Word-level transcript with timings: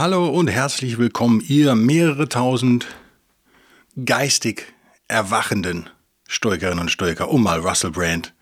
Hallo 0.00 0.30
und 0.30 0.48
herzlich 0.48 0.96
willkommen, 0.96 1.44
ihr 1.46 1.74
mehrere 1.74 2.26
tausend 2.26 2.86
geistig 4.02 4.72
erwachenden 5.08 5.90
Stoikerinnen 6.26 6.78
und 6.78 6.90
Stoiker, 6.90 7.28
um 7.28 7.42
mal 7.42 7.60
Russell 7.60 7.90
Brand 7.90 8.32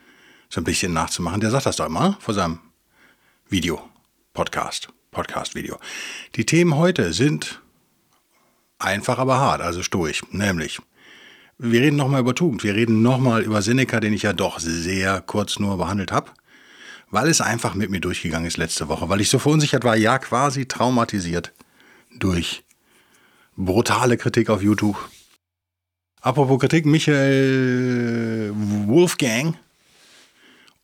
so 0.49 0.61
ein 0.61 0.65
bisschen 0.65 0.93
nachzumachen. 0.93 1.41
Der 1.41 1.51
sagt 1.51 1.67
das 1.67 1.75
doch 1.75 1.87
immer 1.87 2.17
vor 2.21 2.33
seinem 2.33 2.61
Video, 3.49 3.83
Podcast, 4.35 4.91
Podcast-Video. 5.11 5.81
Die 6.37 6.47
Themen 6.47 6.77
heute 6.77 7.13
sind 7.13 7.61
einfach, 8.79 9.19
aber 9.19 9.41
hart, 9.41 9.61
also 9.61 9.83
stoisch, 9.83 10.23
nämlich 10.31 10.79
wir 11.59 11.81
reden 11.81 11.97
nochmal 11.97 12.21
über 12.21 12.37
Tugend, 12.37 12.63
wir 12.63 12.77
reden 12.77 13.03
nochmal 13.03 13.43
über 13.43 13.63
Seneca, 13.63 13.99
den 13.99 14.13
ich 14.13 14.23
ja 14.23 14.33
doch 14.33 14.61
sehr 14.61 15.21
kurz 15.23 15.59
nur 15.59 15.77
behandelt 15.77 16.13
habe 16.13 16.31
weil 17.11 17.29
es 17.29 17.41
einfach 17.41 17.75
mit 17.75 17.91
mir 17.91 18.01
durchgegangen 18.01 18.47
ist 18.47 18.57
letzte 18.57 18.89
Woche, 18.89 19.09
weil 19.09 19.21
ich 19.21 19.31
so 19.31 19.39
verunsichert 19.39 19.85
war, 19.85 19.97
ja 19.97 20.19
quasi 20.19 20.67
traumatisiert 20.67 21.53
durch 22.19 22.65
brutale 23.57 24.17
Kritik 24.17 24.51
auf 24.51 24.63
YouTube. 24.63 24.97
Apropos 26.21 26.61
Kritik, 26.61 26.85
Michael 26.85 28.53
Wolfgang 28.87 29.57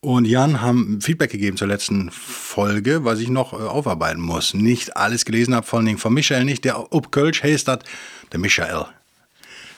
und 0.01 0.27
Jan 0.27 0.61
haben 0.61 1.01
Feedback 1.01 1.31
gegeben 1.31 1.57
zur 1.57 1.69
letzten 1.69 2.11
Folge, 2.11 3.05
was 3.05 3.21
ich 3.21 3.29
noch 3.29 3.53
äh, 3.53 3.57
aufarbeiten 3.57 4.21
muss. 4.21 4.55
Nicht 4.55 4.97
alles 4.97 5.25
gelesen 5.25 5.55
habe, 5.55 5.67
vor 5.67 5.79
allen 5.79 5.87
Dingen 5.87 5.99
von 5.99 6.13
Michael 6.13 6.45
nicht, 6.45 6.65
der 6.65 6.93
ob 6.93 7.11
Kölsch 7.11 7.43
heißt 7.43 7.69
das, 7.69 7.81
der 8.33 8.39
Michael. 8.39 8.85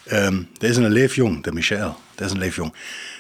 Ähm, 0.09 0.49
der 0.61 0.71
ist 0.71 0.79
ein 0.79 0.91
Lev 0.91 1.17
Jung, 1.17 1.43
der 1.43 1.55
Michael, 1.55 1.95
der 2.19 2.27
ist 2.27 2.33
ein 2.33 2.41
Lev 2.41 2.57
Jung. 2.59 2.73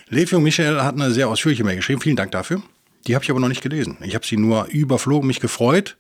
Lev 0.08 0.30
Jung 0.30 0.42
Michael 0.42 0.82
hat 0.82 0.94
eine 0.94 1.10
sehr 1.10 1.28
ausführliche 1.28 1.64
Mail 1.64 1.76
geschrieben, 1.76 2.00
vielen 2.00 2.16
Dank 2.16 2.32
dafür. 2.32 2.62
Die 3.06 3.14
habe 3.14 3.24
ich 3.24 3.30
aber 3.30 3.40
noch 3.40 3.48
nicht 3.48 3.62
gelesen. 3.62 3.98
Ich 4.02 4.14
habe 4.14 4.26
sie 4.26 4.36
nur 4.36 4.66
überflogen, 4.66 5.26
mich 5.26 5.40
gefreut. 5.40 5.96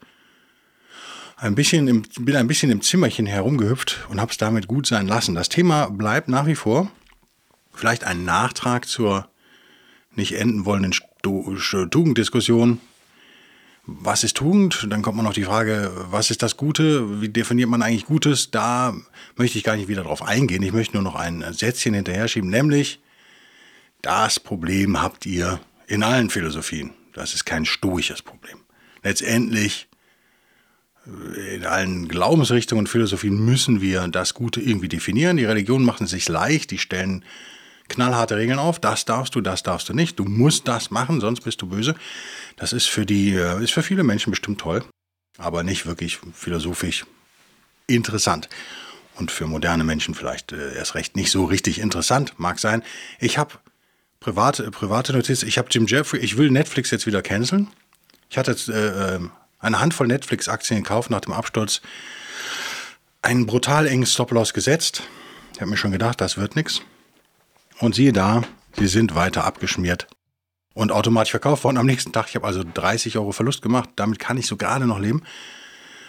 Ein 1.36 1.54
bisschen 1.54 1.86
im, 1.86 2.02
bin 2.20 2.34
ein 2.36 2.46
bisschen 2.46 2.70
im 2.70 2.80
Zimmerchen 2.80 3.26
herumgehüpft 3.26 4.06
und 4.08 4.20
habe 4.20 4.32
es 4.32 4.38
damit 4.38 4.66
gut 4.66 4.86
sein 4.86 5.06
lassen. 5.06 5.34
Das 5.34 5.48
Thema 5.48 5.90
bleibt 5.90 6.28
nach 6.28 6.46
wie 6.46 6.54
vor 6.54 6.90
vielleicht 7.74 8.04
ein 8.04 8.24
Nachtrag 8.24 8.88
zur 8.88 9.28
nicht 10.14 10.32
enden 10.32 10.64
wollenden 10.64 10.94
Tugenddiskussion. 11.22 12.80
Was 13.84 14.24
ist 14.24 14.36
Tugend? 14.36 14.88
Dann 14.90 15.02
kommt 15.02 15.16
man 15.16 15.26
noch 15.26 15.34
die 15.34 15.44
Frage, 15.44 15.92
was 16.10 16.30
ist 16.30 16.42
das 16.42 16.56
Gute? 16.56 17.20
Wie 17.20 17.28
definiert 17.28 17.68
man 17.68 17.82
eigentlich 17.82 18.06
Gutes? 18.06 18.50
Da 18.50 18.96
möchte 19.36 19.58
ich 19.58 19.64
gar 19.64 19.76
nicht 19.76 19.88
wieder 19.88 20.02
drauf 20.02 20.22
eingehen. 20.22 20.62
Ich 20.62 20.72
möchte 20.72 20.94
nur 20.94 21.04
noch 21.04 21.14
ein 21.14 21.44
Sätzchen 21.52 21.94
hinterher 21.94 22.26
schieben, 22.26 22.50
nämlich 22.50 22.98
das 24.02 24.40
Problem 24.40 25.00
habt 25.00 25.26
ihr 25.26 25.60
in 25.86 26.02
allen 26.02 26.30
Philosophien. 26.30 26.92
Das 27.12 27.34
ist 27.34 27.44
kein 27.44 27.64
stoisches 27.64 28.22
Problem. 28.22 28.58
Letztendlich, 29.02 29.88
äh, 31.06 31.56
in 31.56 31.64
allen 31.64 32.08
Glaubensrichtungen 32.08 32.80
und 32.80 32.88
Philosophien 32.88 33.44
müssen 33.44 33.80
wir 33.80 34.06
das 34.08 34.34
Gute 34.34 34.60
irgendwie 34.60 34.88
definieren. 34.88 35.36
Die 35.36 35.44
Religionen 35.44 35.84
machen 35.84 36.04
es 36.04 36.10
sich 36.10 36.28
leicht, 36.28 36.70
die 36.70 36.78
stellen 36.78 37.24
knallharte 37.88 38.36
Regeln 38.36 38.58
auf. 38.58 38.80
Das 38.80 39.04
darfst 39.04 39.34
du, 39.34 39.40
das 39.40 39.62
darfst 39.62 39.88
du 39.88 39.94
nicht. 39.94 40.18
Du 40.18 40.24
musst 40.24 40.68
das 40.68 40.90
machen, 40.90 41.20
sonst 41.20 41.40
bist 41.42 41.62
du 41.62 41.68
böse. 41.68 41.94
Das 42.56 42.72
ist 42.72 42.86
für 42.86 43.06
die, 43.06 43.34
äh, 43.34 43.62
ist 43.62 43.72
für 43.72 43.82
viele 43.82 44.02
Menschen 44.02 44.30
bestimmt 44.30 44.60
toll, 44.60 44.84
aber 45.38 45.62
nicht 45.62 45.86
wirklich 45.86 46.18
philosophisch 46.32 47.06
interessant. 47.86 48.48
Und 49.14 49.30
für 49.30 49.46
moderne 49.46 49.84
Menschen 49.84 50.14
vielleicht 50.14 50.52
äh, 50.52 50.74
erst 50.74 50.94
recht 50.94 51.16
nicht 51.16 51.30
so 51.30 51.44
richtig 51.44 51.78
interessant, 51.78 52.34
mag 52.38 52.58
sein. 52.58 52.82
Ich 53.18 53.38
habe 53.38 53.54
private, 54.20 54.70
private 54.70 55.12
Notiz. 55.12 55.42
Ich 55.42 55.58
habe 55.58 55.68
Jim 55.70 55.86
Jeffrey, 55.86 56.20
ich 56.20 56.36
will 56.36 56.50
Netflix 56.50 56.90
jetzt 56.90 57.06
wieder 57.06 57.22
canceln. 57.22 57.68
Ich 58.28 58.38
hatte 58.38 58.50
jetzt 58.50 58.68
äh, 58.68 59.14
ähm, 59.16 59.30
eine 59.58 59.80
Handvoll 59.80 60.06
Netflix-Aktien 60.06 60.82
gekauft 60.82 61.10
nach 61.10 61.20
dem 61.20 61.32
Absturz. 61.32 61.80
Einen 63.22 63.46
brutal 63.46 63.86
engen 63.86 64.06
Stop-Loss 64.06 64.52
gesetzt. 64.52 65.02
Ich 65.54 65.60
habe 65.60 65.70
mir 65.70 65.76
schon 65.76 65.92
gedacht, 65.92 66.20
das 66.20 66.36
wird 66.36 66.56
nichts. 66.56 66.82
Und 67.80 67.94
siehe 67.94 68.12
da, 68.12 68.42
sie 68.76 68.86
sind 68.86 69.14
weiter 69.14 69.44
abgeschmiert 69.44 70.06
und 70.74 70.92
automatisch 70.92 71.30
verkauft 71.30 71.64
worden 71.64 71.78
am 71.78 71.86
nächsten 71.86 72.12
Tag. 72.12 72.26
Ich 72.28 72.36
habe 72.36 72.46
also 72.46 72.62
30 72.62 73.16
Euro 73.16 73.32
Verlust 73.32 73.62
gemacht. 73.62 73.88
Damit 73.96 74.18
kann 74.18 74.36
ich 74.36 74.46
so 74.46 74.56
gerade 74.56 74.86
noch 74.86 74.98
leben, 74.98 75.22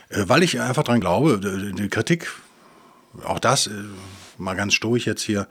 äh, 0.10 0.24
weil 0.28 0.44
ich 0.44 0.60
einfach 0.60 0.84
dran 0.84 1.00
glaube, 1.00 1.40
die 1.40 1.88
Kritik, 1.90 2.32
auch 3.24 3.40
das, 3.40 3.68
äh, 3.68 3.72
mal 4.38 4.56
ganz 4.56 4.74
stoisch 4.74 5.06
jetzt 5.06 5.22
hier, 5.22 5.48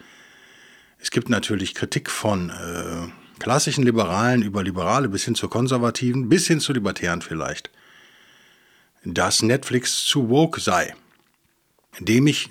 es 0.99 1.11
gibt 1.11 1.29
natürlich 1.29 1.75
Kritik 1.75 2.11
von 2.11 2.51
äh, 2.51 3.09
klassischen 3.39 3.85
Liberalen 3.85 4.43
über 4.43 4.63
Liberale 4.63 5.09
bis 5.09 5.25
hin 5.25 5.35
zu 5.35 5.49
Konservativen, 5.49 6.29
bis 6.29 6.47
hin 6.47 6.61
zu 6.61 6.73
Libertären 6.73 7.23
vielleicht, 7.23 7.71
dass 9.05 9.43
Netflix 9.43 10.05
zu 10.05 10.29
woke 10.29 10.61
sei. 10.61 10.95
Indem 11.99 12.27
ich 12.27 12.51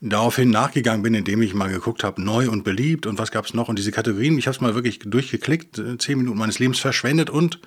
daraufhin 0.00 0.50
nachgegangen 0.50 1.02
bin, 1.02 1.14
indem 1.14 1.40
ich 1.42 1.54
mal 1.54 1.70
geguckt 1.70 2.04
habe, 2.04 2.22
neu 2.22 2.50
und 2.50 2.62
beliebt 2.62 3.06
und 3.06 3.18
was 3.18 3.30
gab 3.30 3.46
es 3.46 3.54
noch 3.54 3.68
und 3.68 3.78
diese 3.78 3.92
Kategorien. 3.92 4.38
Ich 4.38 4.46
habe 4.46 4.54
es 4.54 4.60
mal 4.60 4.74
wirklich 4.74 4.98
durchgeklickt, 4.98 5.78
äh, 5.78 5.98
zehn 5.98 6.18
Minuten 6.18 6.38
meines 6.38 6.58
Lebens 6.58 6.78
verschwendet 6.78 7.30
und 7.30 7.60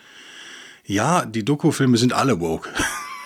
ja, 0.86 1.26
die 1.26 1.44
Doku-Filme 1.44 1.98
sind 1.98 2.14
alle 2.14 2.40
woke. 2.40 2.70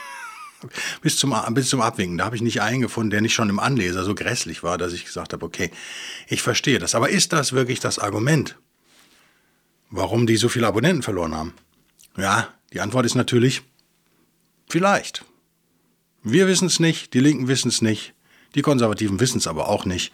bis, 1.01 1.17
zum, 1.17 1.35
bis 1.51 1.69
zum 1.69 1.81
Abwinken. 1.81 2.17
Da 2.17 2.25
habe 2.25 2.35
ich 2.35 2.41
nicht 2.41 2.61
einen 2.61 2.81
gefunden, 2.81 3.11
der 3.11 3.21
nicht 3.21 3.33
schon 3.33 3.49
im 3.49 3.59
Anleser 3.59 4.03
so 4.03 4.15
grässlich 4.15 4.63
war, 4.63 4.77
dass 4.77 4.93
ich 4.93 5.05
gesagt 5.05 5.33
habe, 5.33 5.45
okay, 5.45 5.71
ich 6.27 6.41
verstehe 6.41 6.79
das. 6.79 6.95
Aber 6.95 7.09
ist 7.09 7.33
das 7.33 7.53
wirklich 7.53 7.79
das 7.79 7.99
Argument, 7.99 8.57
warum 9.89 10.27
die 10.27 10.37
so 10.37 10.49
viele 10.49 10.67
Abonnenten 10.67 11.03
verloren 11.03 11.35
haben? 11.35 11.53
Ja, 12.17 12.49
die 12.73 12.81
Antwort 12.81 13.05
ist 13.05 13.15
natürlich, 13.15 13.61
vielleicht. 14.69 15.25
Wir 16.23 16.47
wissen 16.47 16.67
es 16.67 16.79
nicht, 16.79 17.13
die 17.13 17.19
Linken 17.19 17.47
wissen 17.47 17.69
es 17.69 17.81
nicht, 17.81 18.13
die 18.55 18.61
Konservativen 18.61 19.19
wissen 19.19 19.39
es 19.39 19.47
aber 19.47 19.69
auch 19.69 19.85
nicht. 19.85 20.13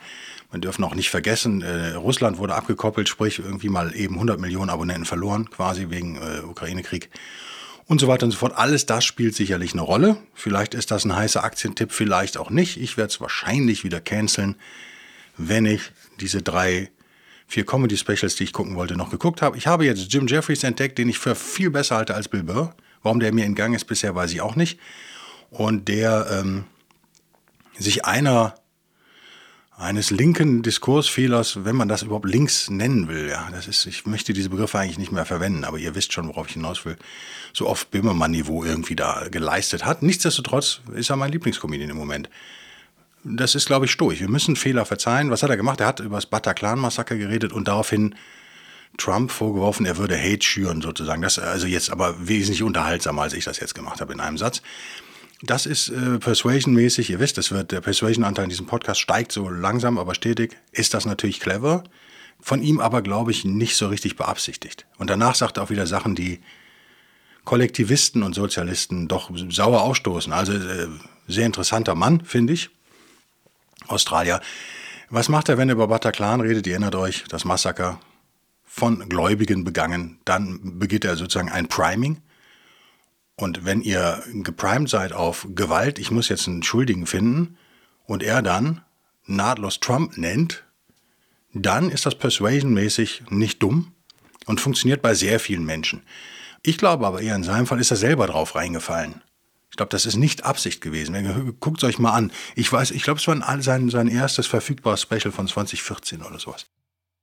Man 0.52 0.62
dürfen 0.62 0.84
auch 0.86 0.96
nicht 0.96 1.10
vergessen, 1.10 1.62
äh, 1.62 1.96
Russland 1.96 2.38
wurde 2.38 2.56
abgekoppelt, 2.56 3.10
sprich 3.10 3.40
irgendwie 3.40 3.68
mal 3.68 3.94
eben 3.94 4.14
100 4.14 4.40
Millionen 4.40 4.70
Abonnenten 4.70 5.06
verloren, 5.06 5.50
quasi 5.50 5.90
wegen 5.90 6.16
äh, 6.16 6.40
Ukraine-Krieg 6.40 7.10
und 7.88 8.00
so 8.00 8.08
weiter 8.08 8.26
und 8.26 8.32
so 8.32 8.38
fort. 8.38 8.54
Alles 8.56 8.86
das 8.86 9.06
spielt 9.06 9.36
sicherlich 9.36 9.74
eine 9.74 9.82
Rolle. 9.82 10.18
Vielleicht 10.34 10.74
ist 10.74 10.92
das 10.92 11.06
ein 11.06 11.16
heißer 11.16 11.44
Aktientipp, 11.44 11.92
vielleicht 11.92 12.38
auch 12.38 12.50
nicht. 12.50 12.78
Ich 12.78 12.98
werde 12.98 13.12
es 13.12 13.22
wahrscheinlich 13.22 13.84
wieder 13.84 14.02
canceln, 14.02 14.56
wenn 15.38 15.66
ich 15.66 15.92
diese 16.20 16.42
drei, 16.42 16.90
vier 17.48 17.66
Comedy-Specials, 17.66 18.36
die 18.36 18.44
ich 18.44 18.54
gucken 18.54 18.76
wollte, 18.76 18.98
noch 18.98 19.10
geguckt 19.10 19.42
habe. 19.42 19.58
Ich 19.58 19.68
habe 19.68 19.86
jetzt 19.86 20.12
Jim 20.12 20.28
Jeffries 20.28 20.64
entdeckt, 20.64 20.98
den 20.98 21.10
ich 21.10 21.20
für 21.20 21.36
viel 21.36 21.70
besser 21.70 21.96
halte 21.96 22.16
als 22.16 22.28
Bill 22.28 22.44
Burr. 22.44 22.76
Warum 23.04 23.20
der 23.20 23.34
mir 23.34 23.46
entgangen 23.46 23.76
ist 23.76 23.86
bisher, 23.86 24.16
weiß 24.16 24.34
ich 24.34 24.42
auch 24.42 24.56
nicht. 24.56 24.80
Und 25.50 25.88
der 25.88 26.28
ähm, 26.30 26.66
sich 27.78 28.06
einer 28.06 28.56
eines 29.78 30.10
linken 30.10 30.64
Diskursfehlers, 30.64 31.64
wenn 31.64 31.76
man 31.76 31.88
das 31.88 32.02
überhaupt 32.02 32.26
links 32.26 32.70
nennen 32.70 33.08
will. 33.08 33.30
Ja, 33.30 33.48
das 33.52 33.68
ist, 33.68 33.86
ich 33.86 34.08
möchte 34.08 34.34
diese 34.34 34.50
Begriffe 34.50 34.80
eigentlich 34.80 34.98
nicht 34.98 35.12
mehr 35.12 35.26
verwenden, 35.26 35.64
aber 35.64 35.78
ihr 35.78 35.94
wisst 35.94 36.14
schon, 36.14 36.28
worauf 36.28 36.48
ich 36.48 36.54
hinaus 36.54 36.84
will. 36.84 36.98
So 37.54 37.68
oft 37.68 37.92
Böhmermann-Niveau 37.92 38.64
irgendwie 38.64 38.96
da 38.96 39.28
geleistet 39.30 39.86
hat. 39.86 40.02
Nichtsdestotrotz 40.02 40.82
ist 40.96 41.12
er 41.12 41.16
mein 41.16 41.32
Lieblingskomedian 41.32 41.92
im 41.92 41.98
Moment. 41.98 42.30
Das 43.24 43.54
ist, 43.54 43.68
glaube 43.68 43.86
ich, 43.86 43.92
stoisch. 43.92 44.20
Wir 44.20 44.30
müssen 44.30 44.56
Fehler 44.56 44.86
verzeihen. 44.86 45.30
Was 45.30 45.44
hat 45.44 45.50
er 45.52 45.58
gemacht? 45.58 45.80
Er 45.80 45.88
hat 45.88 46.00
über 46.00 46.18
das 46.18 46.26
Bataclan-Massaker 46.26 47.16
geredet 47.16 47.54
und 47.54 47.68
daraufhin 47.68 48.16
Trump 48.98 49.30
vorgeworfen, 49.30 49.86
er 49.86 49.98
würde 49.98 50.18
Hate 50.18 50.44
schüren 50.44 50.82
sozusagen. 50.82 51.22
Das 51.22 51.38
also 51.38 51.68
jetzt 51.68 51.92
aber 51.92 52.28
wesentlich 52.28 52.64
unterhaltsamer, 52.64 53.24
als 53.24 53.34
ich 53.34 53.44
das 53.44 53.60
jetzt 53.60 53.76
gemacht 53.76 54.02
habe 54.02 54.14
in 54.14 54.20
einem 54.20 54.38
Satz. 54.38 54.64
Das 55.42 55.66
ist 55.66 55.90
äh, 55.90 56.18
Persuasion-mäßig. 56.18 57.12
Ihr 57.12 57.20
wisst, 57.20 57.38
es 57.38 57.52
wird, 57.52 57.72
der 57.72 57.82
Persuasion-Anteil 57.82 58.46
in 58.46 58.50
diesem 58.50 58.66
Podcast 58.66 59.00
steigt 59.00 59.32
so 59.32 59.50
langsam, 59.50 59.98
aber 59.98 60.16
stetig. 60.16 60.58
Ist 60.72 60.94
das 60.94 61.06
natürlich 61.06 61.40
clever. 61.40 61.84
Von 62.40 62.62
ihm 62.62 62.80
aber, 62.80 63.02
glaube 63.02 63.32
ich, 63.32 63.46
nicht 63.46 63.76
so 63.76 63.88
richtig 63.88 64.16
beabsichtigt. 64.16 64.86
Und 64.98 65.10
danach 65.10 65.36
sagt 65.36 65.58
er 65.58 65.64
auch 65.64 65.70
wieder 65.70 65.88
Sachen, 65.88 66.16
die 66.16 66.40
Kollektivisten 67.46 68.24
und 68.24 68.34
Sozialisten 68.34 69.08
doch 69.08 69.32
sauer 69.50 69.82
ausstoßen. 69.82 70.34
Also 70.34 70.54
äh, 70.54 70.88
sehr 71.28 71.46
interessanter 71.46 71.96
Mann, 71.96 72.22
finde 72.22 72.54
ich. 72.54 72.70
Australier. 73.88 74.42
Was 75.10 75.30
macht 75.30 75.50
er, 75.50 75.58
wenn 75.58 75.70
er 75.70 75.76
über 75.76 75.88
Bataclan 75.88 76.42
redet? 76.42 76.66
Ihr 76.68 76.74
erinnert 76.74 76.96
euch, 76.96 77.24
das 77.30 77.46
Massaker 77.46 78.00
von 78.66 79.08
Gläubigen 79.08 79.64
begangen. 79.64 80.20
Dann 80.26 80.80
begeht 80.80 81.06
er 81.06 81.16
sozusagen 81.16 81.50
ein 81.50 81.68
Priming 81.68 82.22
Und 83.40 83.66
wenn 83.66 83.82
ihr 83.82 84.24
geprimed 84.34 84.90
seid 84.90 85.14
auf 85.14 85.48
Gewalt, 85.54 86.00
ich 86.00 86.12
muss 86.12 86.28
jetzt 86.28 86.48
einen 86.48 86.64
Schuldigen 86.64 87.06
finden, 87.06 87.58
und 88.08 88.24
er 88.24 88.42
dann 88.42 88.82
nahtlos 89.26 89.80
Trump 89.80 90.18
nennt, 90.18 90.64
dann 91.54 91.92
ist 91.92 92.06
das 92.06 92.16
persuasion-mäßig 92.16 93.24
nicht 93.30 93.62
dumm 93.62 93.92
und 94.46 94.62
funktioniert 94.62 95.02
bei 95.02 95.14
sehr 95.14 95.40
vielen 95.40 95.66
Menschen. 95.66 96.04
Ich 96.64 96.78
glaube 96.78 97.06
aber 97.06 97.22
eher 97.22 97.36
in 97.36 97.44
seinem 97.44 97.68
Fall 97.68 97.80
ist 97.80 97.92
er 97.92 97.98
selber 97.98 98.28
drauf 98.28 98.56
reingefallen. 98.56 99.22
Ich 99.70 99.78
glaube, 99.78 99.90
das 99.90 100.06
ist 100.06 100.16
nicht 100.16 100.46
Absicht 100.46 100.82
gewesen. 100.82 101.56
Guckt 101.60 101.84
es 101.84 101.88
euch 101.88 102.00
mal 102.00 102.14
an. 102.14 102.32
Ich 102.56 102.72
weiß, 102.72 102.92
ich 102.92 103.04
glaube, 103.04 103.20
es 103.20 103.28
war 103.28 103.62
sein, 103.62 103.90
sein 103.90 104.08
erstes 104.08 104.48
verfügbares 104.48 105.02
Special 105.02 105.32
von 105.32 105.48
2014 105.48 106.24
oder 106.24 106.40
sowas. 106.40 106.66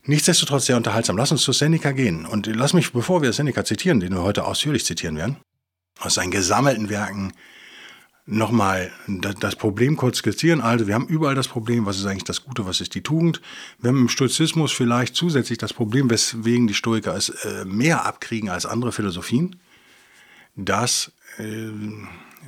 Nichtsdestotrotz 0.03 0.67
sehr 0.67 0.77
unterhaltsam. 0.77 1.17
Lass 1.17 1.31
uns 1.31 1.41
zu 1.41 1.51
Seneca 1.51 1.91
gehen. 1.91 2.25
Und 2.25 2.45
lass 2.45 2.73
mich, 2.73 2.93
bevor 2.93 3.23
wir 3.23 3.33
Seneca 3.33 3.65
zitieren, 3.65 3.99
den 3.99 4.13
wir 4.13 4.21
heute 4.21 4.45
ausführlich 4.45 4.85
zitieren 4.85 5.17
werden, 5.17 5.37
aus 5.99 6.15
seinen 6.15 6.31
gesammelten 6.31 6.89
Werken 6.89 7.33
nochmal 8.25 8.91
das 9.39 9.55
Problem 9.55 9.97
kurz 9.97 10.17
skizzieren. 10.17 10.61
Also 10.61 10.87
wir 10.87 10.95
haben 10.95 11.07
überall 11.07 11.35
das 11.35 11.47
Problem, 11.47 11.85
was 11.85 11.97
ist 11.97 12.05
eigentlich 12.05 12.23
das 12.23 12.43
Gute, 12.43 12.65
was 12.65 12.81
ist 12.81 12.95
die 12.95 13.03
Tugend. 13.03 13.41
Wir 13.79 13.89
haben 13.89 14.01
im 14.01 14.09
Stoizismus 14.09 14.71
vielleicht 14.71 15.15
zusätzlich 15.15 15.59
das 15.59 15.73
Problem, 15.73 16.09
weswegen 16.09 16.67
die 16.67 16.73
Stoiker 16.73 17.15
es 17.15 17.29
äh, 17.29 17.65
mehr 17.65 18.05
abkriegen 18.05 18.49
als 18.49 18.65
andere 18.65 18.91
Philosophien, 18.91 19.57
dass 20.55 21.11
äh, 21.37 21.69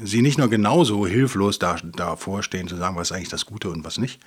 sie 0.04 0.22
nicht 0.22 0.40
nur 0.40 0.50
genauso 0.50 1.06
hilflos 1.06 1.60
da, 1.60 1.76
davor 1.76 2.42
stehen 2.42 2.68
zu 2.68 2.76
sagen, 2.76 2.96
was 2.96 3.12
ist 3.12 3.16
eigentlich 3.16 3.30
das 3.30 3.46
Gute 3.46 3.70
und 3.70 3.84
was 3.84 4.00
nicht, 4.00 4.20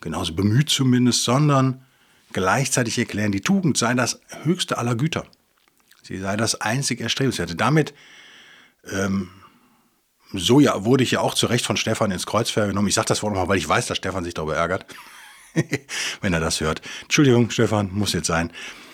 genauso 0.00 0.34
bemüht 0.34 0.70
zumindest, 0.70 1.24
sondern 1.24 1.84
gleichzeitig 2.32 2.98
erklären, 2.98 3.32
die 3.32 3.42
Tugend 3.42 3.76
sei 3.76 3.92
das 3.94 4.20
höchste 4.44 4.78
aller 4.78 4.94
Güter. 4.94 5.26
Sie 6.02 6.18
sei 6.18 6.36
das 6.36 6.54
einzig 6.54 7.00
Erstrebenswerte. 7.00 7.54
Damit 7.54 7.92
ähm, 8.90 9.28
so 10.32 10.60
ja, 10.60 10.84
wurde 10.84 11.02
ich 11.02 11.12
ja 11.12 11.20
auch 11.20 11.34
zu 11.34 11.46
Recht 11.46 11.66
von 11.66 11.76
Stefan 11.76 12.10
ins 12.10 12.26
Kreuzfeuer 12.26 12.68
genommen. 12.68 12.88
Ich 12.88 12.94
sage 12.94 13.08
das 13.08 13.22
Wort 13.22 13.32
nochmal, 13.32 13.48
weil 13.48 13.58
ich 13.58 13.68
weiß, 13.68 13.86
dass 13.86 13.96
Stefan 13.96 14.24
sich 14.24 14.34
darüber 14.34 14.56
ärgert, 14.56 14.86
wenn 16.20 16.32
er 16.32 16.40
das 16.40 16.60
hört. 16.60 16.82
Entschuldigung, 17.02 17.50
Stefan, 17.50 17.90
muss 17.92 18.12
jetzt 18.12 18.28
sein. 18.28 18.52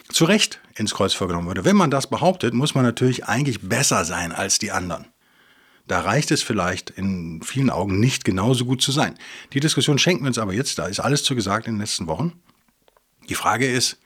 Zu 0.08 0.24
Recht 0.24 0.60
ins 0.76 0.94
Kreuzfeuer 0.94 1.28
genommen 1.28 1.48
wurde. 1.48 1.64
Wenn 1.64 1.76
man 1.76 1.90
das 1.90 2.08
behauptet, 2.08 2.54
muss 2.54 2.74
man 2.74 2.84
natürlich 2.84 3.26
eigentlich 3.26 3.68
besser 3.68 4.04
sein 4.04 4.32
als 4.32 4.58
die 4.58 4.70
anderen. 4.70 5.06
Da 5.86 6.00
reicht 6.00 6.30
es 6.30 6.42
vielleicht 6.42 6.90
in 6.90 7.42
vielen 7.42 7.70
Augen 7.70 8.00
nicht 8.00 8.24
genauso 8.24 8.64
gut 8.64 8.82
zu 8.82 8.92
sein. 8.92 9.16
Die 9.52 9.60
Diskussion 9.60 9.98
schenken 9.98 10.24
wir 10.24 10.28
uns 10.28 10.38
aber 10.38 10.52
jetzt, 10.52 10.78
da 10.78 10.86
ist 10.86 11.00
alles 11.00 11.22
zu 11.22 11.34
gesagt 11.34 11.66
in 11.66 11.74
den 11.74 11.80
letzten 11.80 12.06
Wochen. 12.06 12.40
Die 13.28 13.34
Frage 13.34 13.70
ist, 13.70 13.98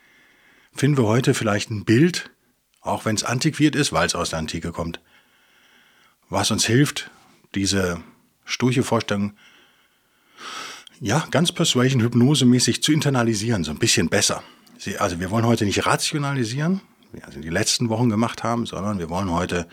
finden 0.74 0.98
wir 0.98 1.06
heute 1.06 1.32
vielleicht 1.32 1.70
ein 1.70 1.84
Bild, 1.84 2.30
auch 2.80 3.04
wenn 3.04 3.16
es 3.16 3.24
antiquiert 3.24 3.76
ist, 3.76 3.92
weil 3.92 4.06
es 4.06 4.14
aus 4.14 4.30
der 4.30 4.38
Antike 4.38 4.72
kommt, 4.72 5.00
was 6.30 6.50
uns 6.50 6.64
hilft, 6.64 7.10
diese 7.54 8.00
sturche 8.44 8.82
Vorstellung, 8.82 9.34
ja, 11.00 11.26
ganz 11.30 11.52
Persuasion, 11.52 12.02
Hypnose-mäßig 12.02 12.82
zu 12.82 12.92
internalisieren, 12.92 13.64
so 13.64 13.70
ein 13.70 13.78
bisschen 13.78 14.08
besser. 14.08 14.42
Also 14.98 15.20
wir 15.20 15.30
wollen 15.30 15.46
heute 15.46 15.64
nicht 15.64 15.86
rationalisieren, 15.86 16.80
wie 17.12 17.18
wir 17.18 17.26
also 17.26 17.40
die 17.40 17.48
letzten 17.48 17.88
Wochen 17.88 18.08
gemacht 18.08 18.42
haben, 18.44 18.66
sondern 18.66 18.98
wir 18.98 19.10
wollen 19.10 19.30
heute 19.30 19.66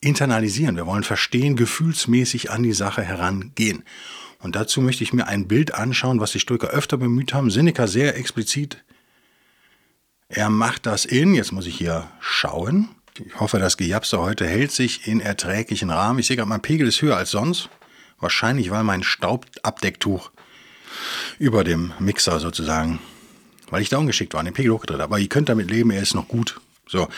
internalisieren. 0.00 0.76
Wir 0.76 0.86
wollen 0.86 1.02
verstehen, 1.02 1.56
gefühlsmäßig 1.56 2.50
an 2.50 2.62
die 2.62 2.72
Sache 2.72 3.02
herangehen. 3.02 3.84
Und 4.40 4.56
dazu 4.56 4.80
möchte 4.80 5.04
ich 5.04 5.12
mir 5.12 5.26
ein 5.26 5.48
Bild 5.48 5.74
anschauen, 5.74 6.20
was 6.20 6.32
die 6.32 6.40
Stoiker 6.40 6.68
öfter 6.68 6.96
bemüht 6.96 7.34
haben. 7.34 7.50
Seneca 7.50 7.86
sehr 7.86 8.16
explizit. 8.16 8.82
Er 10.28 10.48
macht 10.48 10.86
das 10.86 11.04
in, 11.04 11.34
jetzt 11.34 11.52
muss 11.52 11.66
ich 11.66 11.76
hier 11.76 12.08
schauen, 12.20 12.88
ich 13.18 13.40
hoffe, 13.40 13.58
das 13.58 13.76
Gejapse 13.76 14.18
heute 14.18 14.46
hält 14.46 14.72
sich 14.72 15.06
in 15.06 15.20
erträglichen 15.20 15.90
Rahmen. 15.90 16.18
Ich 16.18 16.26
sehe 16.26 16.36
gerade, 16.36 16.48
mein 16.48 16.62
Pegel 16.62 16.88
ist 16.88 17.02
höher 17.02 17.16
als 17.16 17.30
sonst. 17.30 17.68
Wahrscheinlich, 18.18 18.70
weil 18.70 18.84
mein 18.84 19.02
Staubabdecktuch 19.02 20.30
über 21.38 21.64
dem 21.64 21.92
Mixer 21.98 22.38
sozusagen, 22.38 22.98
weil 23.70 23.82
ich 23.82 23.88
da 23.88 23.98
ungeschickt 23.98 24.34
war, 24.34 24.44
den 24.44 24.52
Pegel 24.52 24.72
hochgedreht 24.72 25.00
Aber 25.00 25.18
ihr 25.18 25.28
könnt 25.28 25.48
damit 25.48 25.70
leben, 25.70 25.90
er 25.90 26.02
ist 26.02 26.14
noch 26.14 26.28
gut. 26.28 26.60
So, 26.86 27.08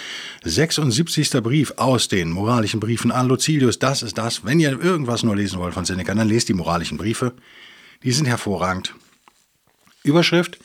76. 0.44 1.31
Brief 1.43 1.73
aus 1.77 2.09
den 2.09 2.31
moralischen 2.31 2.79
Briefen 2.79 3.11
an 3.11 3.29
Lucilius. 3.29 3.79
Das 3.79 4.03
ist 4.03 4.19
das. 4.19 4.44
Wenn 4.44 4.61
ihr 4.61 4.79
irgendwas 4.79 5.23
nur 5.23 5.35
lesen 5.35 5.59
wollt 5.59 5.73
von 5.73 5.87
Seneca, 5.87 6.15
dann 6.15 6.29
lest 6.29 6.49
die 6.49 6.55
moralischen 6.55 6.99
Briefe. 6.99 7.33
Die 8.03 8.12
sind 8.12 8.27
hervorragend. 8.27 8.94
Überschrift 10.03 10.59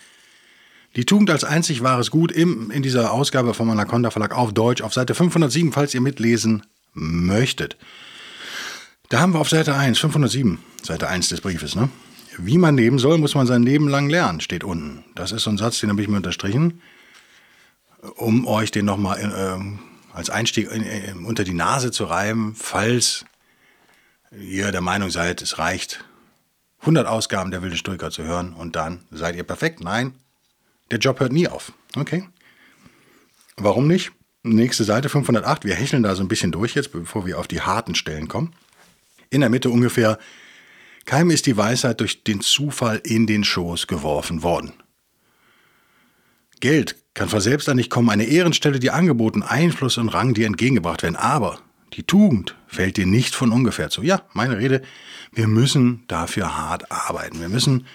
die 0.97 1.05
Tugend 1.05 1.29
als 1.29 1.43
einzig 1.43 1.83
wahres 1.83 2.09
Gut 2.09 2.31
im, 2.31 2.71
in 2.71 2.81
dieser 2.81 3.13
Ausgabe 3.13 3.53
vom 3.53 3.69
Anaconda 3.69 4.09
Verlag 4.09 4.35
auf 4.35 4.51
Deutsch 4.51 4.81
auf 4.81 4.95
Seite 4.95 5.13
507, 5.13 5.71
falls 5.71 5.93
ihr 5.93 6.01
mitlesen 6.01 6.63
möchtet. 6.93 7.77
Da 9.09 9.19
haben 9.19 9.33
wir 9.33 9.39
auf 9.39 9.49
Seite 9.49 9.75
1, 9.75 9.99
507, 9.99 10.57
Seite 10.83 11.07
1 11.07 11.29
des 11.29 11.41
Briefes, 11.41 11.75
ne? 11.75 11.89
Wie 12.39 12.57
man 12.57 12.75
leben 12.75 12.99
soll, 12.99 13.19
muss 13.19 13.35
man 13.35 13.47
sein 13.47 13.63
Leben 13.63 13.87
lang 13.87 14.09
lernen, 14.09 14.41
steht 14.41 14.63
unten. 14.63 15.03
Das 15.15 15.31
ist 15.31 15.43
so 15.43 15.49
ein 15.49 15.57
Satz, 15.57 15.79
den 15.79 15.89
habe 15.89 16.01
ich 16.01 16.07
mir 16.07 16.17
unterstrichen, 16.17 16.81
um 18.15 18.45
euch 18.47 18.71
den 18.71 18.85
nochmal 18.85 19.19
äh, 19.19 20.15
als 20.15 20.29
Einstieg 20.31 20.71
äh, 20.71 21.13
unter 21.13 21.43
die 21.43 21.53
Nase 21.53 21.91
zu 21.91 22.05
reiben, 22.05 22.55
falls 22.55 23.25
ihr 24.31 24.71
der 24.71 24.81
Meinung 24.81 25.11
seid, 25.11 25.43
es 25.43 25.59
reicht, 25.59 26.03
100 26.81 27.07
Ausgaben 27.07 27.51
der 27.51 27.61
Wilde 27.61 27.77
Stoiker 27.77 28.09
zu 28.09 28.23
hören 28.23 28.53
und 28.53 28.75
dann 28.75 29.01
seid 29.11 29.35
ihr 29.35 29.43
perfekt. 29.43 29.79
Nein, 29.83 30.13
der 30.91 30.99
Job 30.99 31.19
hört 31.19 31.33
nie 31.33 31.47
auf. 31.47 31.73
Okay. 31.95 32.27
Warum 33.55 33.87
nicht? 33.87 34.11
Nächste 34.43 34.83
Seite 34.83 35.09
508. 35.09 35.65
Wir 35.65 35.75
hecheln 35.75 36.03
da 36.03 36.15
so 36.15 36.23
ein 36.23 36.27
bisschen 36.27 36.51
durch 36.51 36.75
jetzt, 36.75 36.91
bevor 36.91 37.25
wir 37.25 37.39
auf 37.39 37.47
die 37.47 37.61
harten 37.61 37.95
Stellen 37.95 38.27
kommen. 38.27 38.53
In 39.29 39.41
der 39.41 39.49
Mitte 39.49 39.69
ungefähr. 39.69 40.19
Keim 41.05 41.31
ist 41.31 41.45
die 41.45 41.57
Weisheit 41.57 41.99
durch 41.99 42.23
den 42.23 42.41
Zufall 42.41 43.01
in 43.03 43.27
den 43.27 43.43
Schoß 43.43 43.87
geworfen 43.87 44.43
worden. 44.43 44.73
Geld 46.59 46.95
kann 47.13 47.29
von 47.29 47.41
selbst 47.41 47.69
an 47.69 47.77
nicht 47.77 47.89
kommen, 47.89 48.09
eine 48.09 48.25
Ehrenstelle 48.25 48.79
dir 48.79 48.93
angeboten, 48.93 49.43
Einfluss 49.43 49.97
und 49.97 50.09
Rang 50.09 50.33
dir 50.33 50.47
entgegengebracht 50.47 51.03
werden, 51.03 51.15
aber 51.15 51.59
die 51.93 52.03
Tugend 52.03 52.55
fällt 52.67 52.97
dir 52.97 53.05
nicht 53.05 53.35
von 53.35 53.51
ungefähr 53.51 53.89
zu. 53.89 54.03
Ja, 54.03 54.21
meine 54.33 54.57
Rede, 54.57 54.81
wir 55.31 55.47
müssen 55.47 56.03
dafür 56.07 56.57
hart 56.57 56.91
arbeiten. 56.91 57.39
Wir 57.39 57.49
müssen 57.49 57.87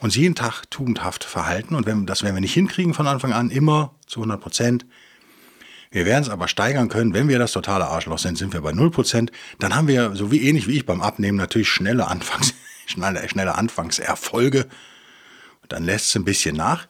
uns 0.00 0.16
jeden 0.16 0.34
Tag 0.34 0.64
tugendhaft 0.70 1.24
verhalten. 1.24 1.74
Und 1.74 1.86
wenn, 1.86 2.06
das 2.06 2.22
werden 2.22 2.34
wir 2.34 2.40
nicht 2.40 2.54
hinkriegen 2.54 2.94
von 2.94 3.06
Anfang 3.06 3.32
an, 3.32 3.50
immer 3.50 3.94
zu 4.06 4.20
100 4.20 4.40
Prozent. 4.40 4.86
Wir 5.90 6.06
werden 6.06 6.22
es 6.22 6.30
aber 6.30 6.48
steigern 6.48 6.88
können. 6.88 7.14
Wenn 7.14 7.28
wir 7.28 7.38
das 7.38 7.52
totale 7.52 7.86
Arschloch 7.86 8.18
sind, 8.18 8.38
sind 8.38 8.52
wir 8.52 8.60
bei 8.60 8.72
0 8.72 8.90
Prozent. 8.90 9.32
Dann 9.58 9.74
haben 9.74 9.88
wir, 9.88 10.14
so 10.14 10.30
wie 10.30 10.42
ähnlich 10.42 10.66
wie 10.68 10.76
ich 10.76 10.86
beim 10.86 11.00
Abnehmen, 11.00 11.36
natürlich 11.36 11.68
schnelle, 11.68 12.06
Anfangs, 12.06 12.54
schnelle, 12.86 13.28
schnelle 13.28 13.56
Anfangserfolge. 13.56 14.64
Und 15.62 15.72
dann 15.72 15.84
lässt 15.84 16.06
es 16.06 16.16
ein 16.16 16.24
bisschen 16.24 16.56
nach. 16.56 16.86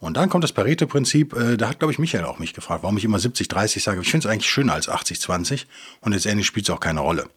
Und 0.00 0.16
dann 0.16 0.28
kommt 0.28 0.44
das 0.44 0.52
Pareto-Prinzip, 0.52 1.34
äh, 1.34 1.56
da 1.56 1.68
hat, 1.68 1.80
glaube 1.80 1.92
ich, 1.92 1.98
Michael 1.98 2.24
auch 2.24 2.38
mich 2.38 2.54
gefragt, 2.54 2.84
warum 2.84 2.96
ich 2.96 3.04
immer 3.04 3.18
70-30 3.18 3.82
sage. 3.82 4.00
Ich 4.00 4.10
finde 4.10 4.28
es 4.28 4.32
eigentlich 4.32 4.48
schöner 4.48 4.74
als 4.74 4.88
80-20 4.88 5.64
und 6.00 6.12
letztendlich 6.12 6.46
spielt 6.46 6.68
es 6.68 6.74
auch 6.74 6.80
keine 6.80 7.00
Rolle. 7.00 7.28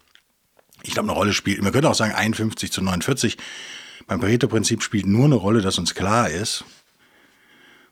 Ich 0.84 0.94
glaube, 0.94 1.10
eine 1.10 1.18
Rolle 1.18 1.34
spielt, 1.34 1.62
man 1.62 1.72
könnte 1.72 1.90
auch 1.90 1.96
sagen 1.96 2.14
51 2.14 2.72
zu 2.72 2.82
49. 2.82 3.38
Beim 4.08 4.20
Pareto-Prinzip 4.20 4.84
spielt 4.84 5.06
nur 5.06 5.26
eine 5.26 5.36
Rolle, 5.36 5.62
dass 5.62 5.78
uns 5.78 5.96
klar 5.96 6.30
ist, 6.30 6.66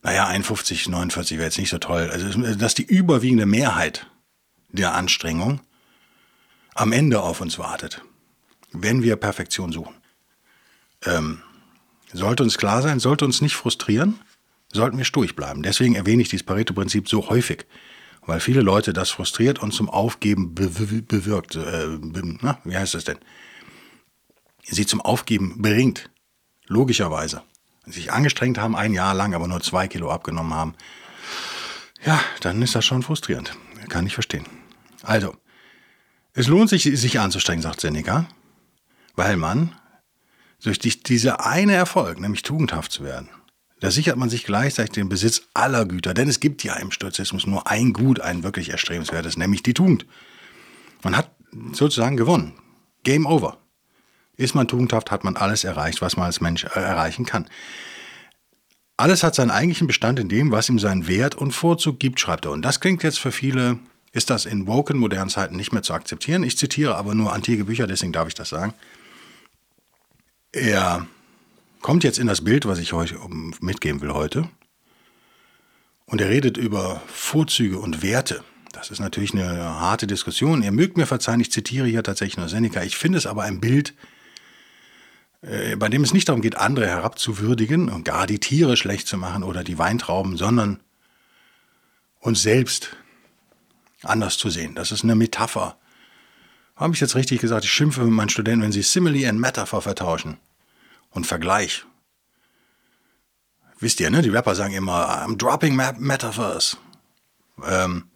naja, 0.02 0.28
51, 0.28 0.88
49 0.88 1.38
wäre 1.38 1.48
jetzt 1.48 1.58
nicht 1.58 1.70
so 1.70 1.78
toll. 1.78 2.10
Also, 2.10 2.56
dass 2.56 2.74
die 2.74 2.84
überwiegende 2.84 3.46
Mehrheit 3.46 4.08
der 4.70 4.94
Anstrengung 4.94 5.60
am 6.74 6.94
Ende 6.94 7.22
auf 7.22 7.42
uns 7.42 7.60
wartet, 7.60 8.02
wenn 8.72 9.04
wir 9.04 9.18
Perfektion 9.18 9.72
suchen. 9.72 9.96
Ähm, 11.06 11.42
sollte 12.14 12.44
uns 12.44 12.58
klar 12.58 12.82
sein, 12.82 13.00
sollte 13.00 13.26
uns 13.26 13.42
nicht 13.42 13.56
frustrieren, 13.56 14.20
sollten 14.72 14.98
wir 14.98 15.06
sturig 15.06 15.36
bleiben. 15.36 15.64
Deswegen 15.64 15.96
erwähne 15.96 16.22
ich 16.22 16.30
dieses 16.30 16.46
Pareto-Prinzip 16.46 17.10
so 17.10 17.30
häufig, 17.30 17.66
weil 18.26 18.40
viele 18.40 18.62
Leute 18.62 18.94
das 18.94 19.10
frustriert 19.10 19.60
und 19.60 19.74
zum 19.74 19.90
Aufgeben 19.90 20.56
bewirkt. 20.56 21.56
Äh, 21.56 21.98
na, 22.42 22.60
wie 22.64 22.78
heißt 22.78 22.94
das 22.94 23.04
denn? 23.04 23.20
Sie 24.76 24.86
zum 24.86 25.02
Aufgeben 25.02 25.62
bringt. 25.62 26.10
Logischerweise. 26.68 27.44
Wenn 27.84 27.94
sie 27.94 28.02
sich 28.02 28.12
angestrengt 28.12 28.58
haben, 28.58 28.76
ein 28.76 28.94
Jahr 28.94 29.14
lang, 29.14 29.34
aber 29.34 29.48
nur 29.48 29.62
zwei 29.62 29.88
Kilo 29.88 30.12
abgenommen 30.12 30.54
haben, 30.54 30.76
ja, 32.06 32.20
dann 32.42 32.62
ist 32.62 32.76
das 32.76 32.86
schon 32.86 33.04
frustrierend. 33.04 33.56
Kann 33.90 34.06
ich 34.06 34.14
verstehen. 34.14 34.46
Also, 35.02 35.36
es 36.34 36.48
lohnt 36.48 36.70
sich, 36.70 36.84
sich 36.84 37.20
anzustrengen, 37.20 37.62
sagt 37.62 37.82
Seneca, 37.82 38.28
weil 39.16 39.36
man 39.36 39.76
durch 40.62 40.80
diese 40.80 41.46
eine 41.46 41.74
Erfolg, 41.74 42.20
nämlich 42.20 42.44
tugendhaft 42.44 42.92
zu 42.92 43.04
werden, 43.04 43.30
da 43.80 43.92
sichert 43.92 44.18
man 44.18 44.30
sich 44.30 44.44
gleichzeitig 44.44 44.92
den 44.92 45.10
Besitz 45.10 45.44
aller 45.54 45.86
Güter. 45.86 46.14
Denn 46.14 46.28
es 46.28 46.40
gibt 46.40 46.64
ja 46.64 46.76
im 46.76 46.92
Stoizismus 46.92 47.48
nur 47.48 47.68
ein 47.68 47.94
Gut, 47.94 48.20
ein 48.20 48.44
wirklich 48.44 48.70
erstrebenswertes, 48.70 49.38
nämlich 49.38 49.64
die 49.64 49.74
Tugend. 49.74 50.06
Man 51.02 51.16
hat 51.16 51.32
sozusagen 51.72 52.18
gewonnen. 52.18 52.54
Game 53.04 53.26
over. 53.26 53.58
Ist 54.40 54.56
man 54.56 54.70
tugendhaft, 54.70 55.12
hat 55.12 55.26
man 55.26 55.36
alles 55.36 55.66
erreicht, 55.66 56.02
was 56.02 56.16
man 56.16 56.28
als 56.28 56.40
Mensch 56.40 56.64
äh, 56.64 56.80
erreichen 56.80 57.26
kann. 57.26 57.46
Alles 58.96 59.22
hat 59.22 59.36
seinen 59.36 59.52
eigentlichen 59.52 59.86
Bestand 59.86 60.18
in 60.18 60.30
dem, 60.30 60.50
was 60.52 60.70
ihm 60.70 60.80
seinen 60.80 61.10
Wert 61.10 61.36
und 61.36 61.52
Vorzug 61.52 62.00
gibt, 62.00 62.22
schreibt 62.22 62.46
er. 62.46 62.52
Und 62.52 62.62
das 62.62 62.80
klingt 62.80 63.04
jetzt 63.04 63.20
für 63.20 63.34
viele 63.34 63.80
ist 64.14 64.30
das 64.30 64.46
in 64.46 64.66
woken 64.66 64.98
modernen 64.98 65.30
Zeiten 65.30 65.58
nicht 65.58 65.74
mehr 65.74 65.84
zu 65.84 65.94
akzeptieren. 65.94 66.44
Ich 66.44 66.58
zitiere 66.58 66.96
aber 66.96 67.16
nur 67.16 67.34
antike 67.34 67.66
Bücher, 67.66 67.86
deswegen 67.86 68.14
darf 68.14 68.30
ich 68.30 68.34
das 68.34 68.48
sagen. 68.48 68.74
Er 70.54 71.06
kommt 71.82 72.06
jetzt 72.06 72.18
in 72.18 72.26
das 72.26 72.42
Bild, 72.42 72.66
was 72.66 72.80
ich 72.80 72.94
euch 72.94 73.14
mitgeben 73.60 74.00
will 74.00 74.14
heute. 74.14 74.50
Und 76.06 76.22
er 76.22 76.30
redet 76.30 76.56
über 76.56 77.04
Vorzüge 77.08 77.78
und 77.78 78.02
Werte. 78.02 78.42
Das 78.72 78.90
ist 78.90 79.00
natürlich 79.00 79.34
eine 79.34 79.82
harte 79.82 80.08
Diskussion. 80.08 80.64
Ihr 80.64 80.72
mögt 80.72 80.96
mir 80.96 81.06
verzeihen, 81.06 81.42
ich 81.42 81.52
zitiere 81.52 81.88
hier 81.88 82.04
tatsächlich 82.04 82.38
nur 82.38 82.48
Seneca. 82.48 82.82
Ich 82.84 82.98
finde 82.98 83.18
es 83.18 83.28
aber 83.28 83.44
ein 83.44 83.60
Bild, 83.60 83.94
bei 85.42 85.88
dem 85.90 86.04
es 86.04 86.14
nicht 86.14 86.28
darum 86.28 86.42
geht, 86.42 86.58
andere 86.58 86.88
herabzuwürdigen 86.88 87.90
und 87.90 88.04
gar 88.04 88.28
die 88.28 88.40
Tiere 88.40 88.76
schlecht 88.76 89.08
zu 89.08 89.18
machen 89.18 89.44
oder 89.44 89.64
die 89.64 89.78
Weintrauben, 89.78 90.36
sondern 90.36 90.82
uns 92.20 92.42
selbst 92.42 92.96
anders 94.04 94.38
zu 94.38 94.50
sehen. 94.50 94.76
Das 94.76 94.92
ist 94.92 95.04
eine 95.04 95.16
Metapher. 95.16 95.78
Habe 96.76 96.94
ich 96.94 97.02
jetzt 97.02 97.16
richtig 97.16 97.42
gesagt? 97.42 97.66
Ich 97.66 97.72
schimpfe 97.72 98.04
mit 98.04 98.12
meinen 98.12 98.30
Studenten, 98.30 98.64
wenn 98.64 98.72
sie 98.72 98.82
Simile 98.82 99.28
and 99.30 99.40
Metaphor 99.40 99.82
vertauschen 99.82 100.38
und 101.12 101.28
Vergleich. 101.28 101.86
Wisst 103.80 104.00
ihr, 104.02 104.10
ne? 104.10 104.22
Die 104.22 104.30
Rapper 104.30 104.56
sagen 104.56 104.74
immer, 104.74 105.24
I'm 105.24 105.38
dropping 105.38 105.76
metaphors. 105.76 106.78
Ähm, 107.66 108.10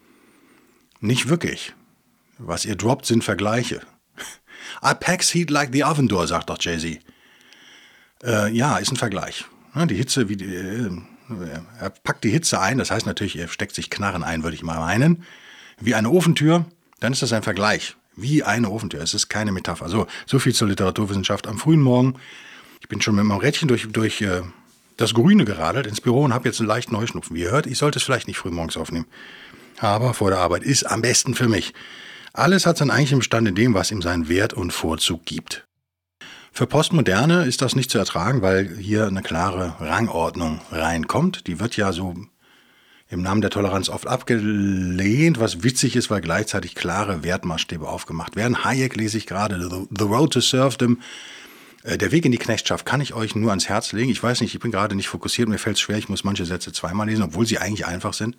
nicht 0.99 1.29
wirklich. 1.29 1.73
Was 2.37 2.65
ihr 2.65 2.75
droppt, 2.75 3.05
sind 3.05 3.23
Vergleiche. 3.23 3.81
I 4.83 4.93
packs 4.93 5.33
heat 5.33 5.49
like 5.49 5.69
the 5.71 5.83
oven 5.83 6.07
door, 6.07 6.27
sagt 6.27 6.49
doch 6.49 6.57
Jay-Z. 6.59 6.99
Äh, 8.23 8.51
ja, 8.51 8.77
ist 8.77 8.91
ein 8.91 8.97
Vergleich. 8.97 9.45
Die 9.75 9.95
Hitze, 9.95 10.29
wie 10.29 10.37
die, 10.37 10.45
äh, 10.45 10.89
er 11.79 11.89
packt 11.89 12.23
die 12.23 12.29
Hitze 12.29 12.59
ein, 12.59 12.77
das 12.77 12.91
heißt 12.91 13.05
natürlich, 13.05 13.37
er 13.37 13.47
steckt 13.47 13.73
sich 13.73 13.89
Knarren 13.89 14.23
ein, 14.23 14.43
würde 14.43 14.55
ich 14.55 14.63
mal 14.63 14.79
meinen. 14.79 15.23
Wie 15.79 15.95
eine 15.95 16.09
Ofentür, 16.09 16.65
dann 16.99 17.13
ist 17.13 17.21
das 17.21 17.33
ein 17.33 17.43
Vergleich. 17.43 17.95
Wie 18.15 18.43
eine 18.43 18.69
Ofentür. 18.69 19.01
Es 19.01 19.13
ist 19.13 19.29
keine 19.29 19.51
Metapher. 19.51 19.89
So, 19.89 20.05
so 20.27 20.37
viel 20.37 20.53
zur 20.53 20.67
Literaturwissenschaft 20.67 21.47
am 21.47 21.57
frühen 21.57 21.81
Morgen. 21.81 22.15
Ich 22.81 22.87
bin 22.87 23.01
schon 23.01 23.15
mit 23.15 23.25
meinem 23.25 23.39
Rädchen 23.39 23.67
durch, 23.67 23.87
durch 23.91 24.21
äh, 24.21 24.41
das 24.97 25.13
Grüne 25.13 25.45
geradelt 25.45 25.87
ins 25.87 26.01
Büro 26.01 26.23
und 26.23 26.33
habe 26.33 26.47
jetzt 26.47 26.59
einen 26.59 26.67
leichten 26.67 26.95
Heuschnupfen. 26.95 27.35
Wie 27.35 27.41
ihr 27.41 27.51
hört, 27.51 27.65
ich 27.65 27.77
sollte 27.77 27.97
es 27.97 28.03
vielleicht 28.03 28.27
nicht 28.27 28.37
früh 28.37 28.51
morgens 28.51 28.77
aufnehmen. 28.77 29.07
Aber 29.79 30.13
vor 30.13 30.29
der 30.29 30.39
Arbeit 30.39 30.63
ist 30.63 30.83
am 30.83 31.01
besten 31.01 31.33
für 31.33 31.49
mich. 31.49 31.73
Alles 32.35 32.65
hat 32.65 32.77
seinen 32.77 32.89
eigentlichen 32.89 33.19
Bestand 33.19 33.47
in 33.47 33.53
dem, 33.53 33.75
was 33.75 33.91
ihm 33.91 34.01
seinen 34.01 34.27
Wert 34.27 34.53
und 34.53 34.73
Vorzug 34.73 35.23
gibt. 35.23 35.67
Für 36.51 36.65
Postmoderne 36.65 37.45
ist 37.45 37.61
das 37.61 37.75
nicht 37.75 37.91
zu 37.91 37.99
ertragen, 37.99 38.41
weil 38.41 38.75
hier 38.75 39.05
eine 39.05 39.21
klare 39.21 39.75
Rangordnung 39.79 40.59
reinkommt. 40.71 41.45
Die 41.45 41.59
wird 41.59 41.77
ja 41.77 41.91
so 41.91 42.15
im 43.07 43.21
Namen 43.21 43.41
der 43.41 43.51
Toleranz 43.51 43.87
oft 43.87 44.07
abgelehnt, 44.07 45.39
was 45.39 45.61
witzig 45.61 45.95
ist, 45.95 46.09
weil 46.09 46.21
gleichzeitig 46.21 46.73
klare 46.73 47.23
Wertmaßstäbe 47.23 47.87
aufgemacht 47.87 48.35
werden. 48.35 48.63
Hayek 48.63 48.95
lese 48.95 49.19
ich 49.19 49.27
gerade, 49.27 49.87
The 49.95 50.03
Road 50.03 50.33
to 50.33 50.41
Serfdom. 50.41 50.99
Äh, 51.83 51.99
der 51.99 52.11
Weg 52.11 52.25
in 52.25 52.31
die 52.31 52.39
Knechtschaft 52.39 52.85
kann 52.85 53.01
ich 53.01 53.13
euch 53.13 53.35
nur 53.35 53.51
ans 53.51 53.69
Herz 53.69 53.91
legen. 53.91 54.09
Ich 54.09 54.23
weiß 54.23 54.41
nicht, 54.41 54.55
ich 54.55 54.59
bin 54.59 54.71
gerade 54.71 54.95
nicht 54.95 55.07
fokussiert, 55.07 55.49
mir 55.49 55.59
fällt 55.59 55.75
es 55.75 55.81
schwer, 55.81 55.97
ich 55.99 56.09
muss 56.09 56.23
manche 56.23 56.45
Sätze 56.45 56.71
zweimal 56.71 57.07
lesen, 57.07 57.23
obwohl 57.23 57.45
sie 57.45 57.59
eigentlich 57.59 57.85
einfach 57.85 58.13
sind. 58.13 58.37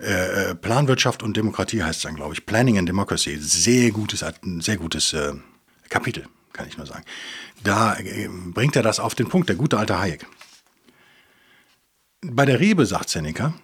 Äh, 0.00 0.50
äh 0.50 0.54
Planwirtschaft 0.54 1.22
und 1.22 1.36
Demokratie 1.36 1.82
heißt 1.82 1.98
es 1.98 2.02
dann, 2.02 2.16
glaube 2.16 2.34
ich. 2.34 2.46
Planning 2.46 2.78
and 2.78 2.88
Democracy. 2.88 3.36
Sehr 3.38 3.90
gutes, 3.90 4.24
sehr 4.60 4.76
gutes 4.76 5.12
äh, 5.12 5.32
Kapitel 5.88 6.26
kann 6.56 6.66
ich 6.66 6.76
nur 6.76 6.86
sagen. 6.86 7.04
Da 7.62 7.96
äh, 7.98 8.28
bringt 8.28 8.74
er 8.76 8.82
das 8.82 8.98
auf 8.98 9.14
den 9.14 9.28
Punkt, 9.28 9.48
der 9.48 9.56
gute 9.56 9.78
alte 9.78 9.98
Hayek. 9.98 10.26
Bei 12.22 12.46
der 12.46 12.58
Rebe, 12.58 12.86
sagt 12.86 13.10
Seneca, 13.10 13.54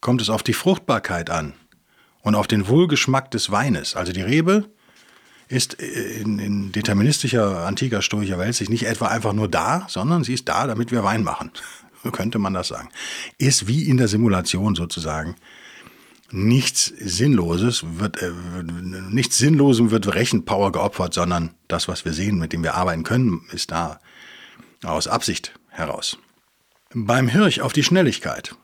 kommt 0.00 0.22
es 0.22 0.30
auf 0.30 0.42
die 0.42 0.54
Fruchtbarkeit 0.54 1.28
an 1.28 1.52
und 2.22 2.34
auf 2.34 2.46
den 2.46 2.68
Wohlgeschmack 2.68 3.30
des 3.30 3.50
Weines. 3.50 3.96
Also 3.96 4.12
die 4.12 4.22
Rebe 4.22 4.70
ist 5.48 5.80
äh, 5.82 6.20
in, 6.20 6.38
in 6.38 6.72
deterministischer 6.72 7.66
antiker 7.66 8.00
stoischer 8.00 8.38
Welt 8.38 8.54
sich 8.54 8.70
nicht 8.70 8.86
etwa 8.86 9.08
einfach 9.08 9.32
nur 9.32 9.48
da, 9.48 9.86
sondern 9.88 10.24
sie 10.24 10.34
ist 10.34 10.48
da, 10.48 10.66
damit 10.66 10.92
wir 10.92 11.04
Wein 11.04 11.22
machen. 11.22 11.50
So 12.04 12.12
könnte 12.12 12.38
man 12.38 12.54
das 12.54 12.68
sagen. 12.68 12.90
Ist 13.38 13.66
wie 13.66 13.88
in 13.88 13.96
der 13.96 14.06
Simulation 14.06 14.76
sozusagen 14.76 15.34
nichts 16.30 16.86
Sinnloses 16.86 17.84
wird, 17.98 18.22
äh, 18.22 18.32
nichts 19.10 19.38
Sinnlosem 19.38 19.90
wird 19.90 20.14
Rechenpower 20.14 20.72
geopfert, 20.72 21.14
sondern 21.14 21.54
das, 21.68 21.88
was 21.88 22.04
wir 22.04 22.12
sehen, 22.12 22.38
mit 22.38 22.52
dem 22.52 22.62
wir 22.62 22.74
arbeiten 22.74 23.02
können, 23.02 23.46
ist 23.52 23.70
da 23.70 24.00
aus 24.84 25.08
Absicht 25.08 25.58
heraus. 25.68 26.18
Beim 26.94 27.28
Hirsch 27.28 27.60
auf 27.60 27.72
die 27.72 27.82
Schnelligkeit. 27.82 28.54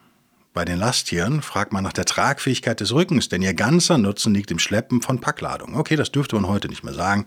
Bei 0.52 0.64
den 0.64 0.78
Lasttieren 0.78 1.42
fragt 1.42 1.72
man 1.72 1.82
nach 1.82 1.92
der 1.92 2.04
Tragfähigkeit 2.04 2.78
des 2.78 2.92
Rückens, 2.92 3.28
denn 3.28 3.42
ihr 3.42 3.54
ganzer 3.54 3.98
Nutzen 3.98 4.32
liegt 4.32 4.52
im 4.52 4.60
Schleppen 4.60 5.02
von 5.02 5.20
Packladung. 5.20 5.74
Okay, 5.74 5.96
das 5.96 6.12
dürfte 6.12 6.36
man 6.36 6.46
heute 6.46 6.68
nicht 6.68 6.84
mehr 6.84 6.94
sagen, 6.94 7.26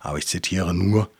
aber 0.00 0.16
ich 0.16 0.26
zitiere 0.26 0.72
nur 0.72 1.10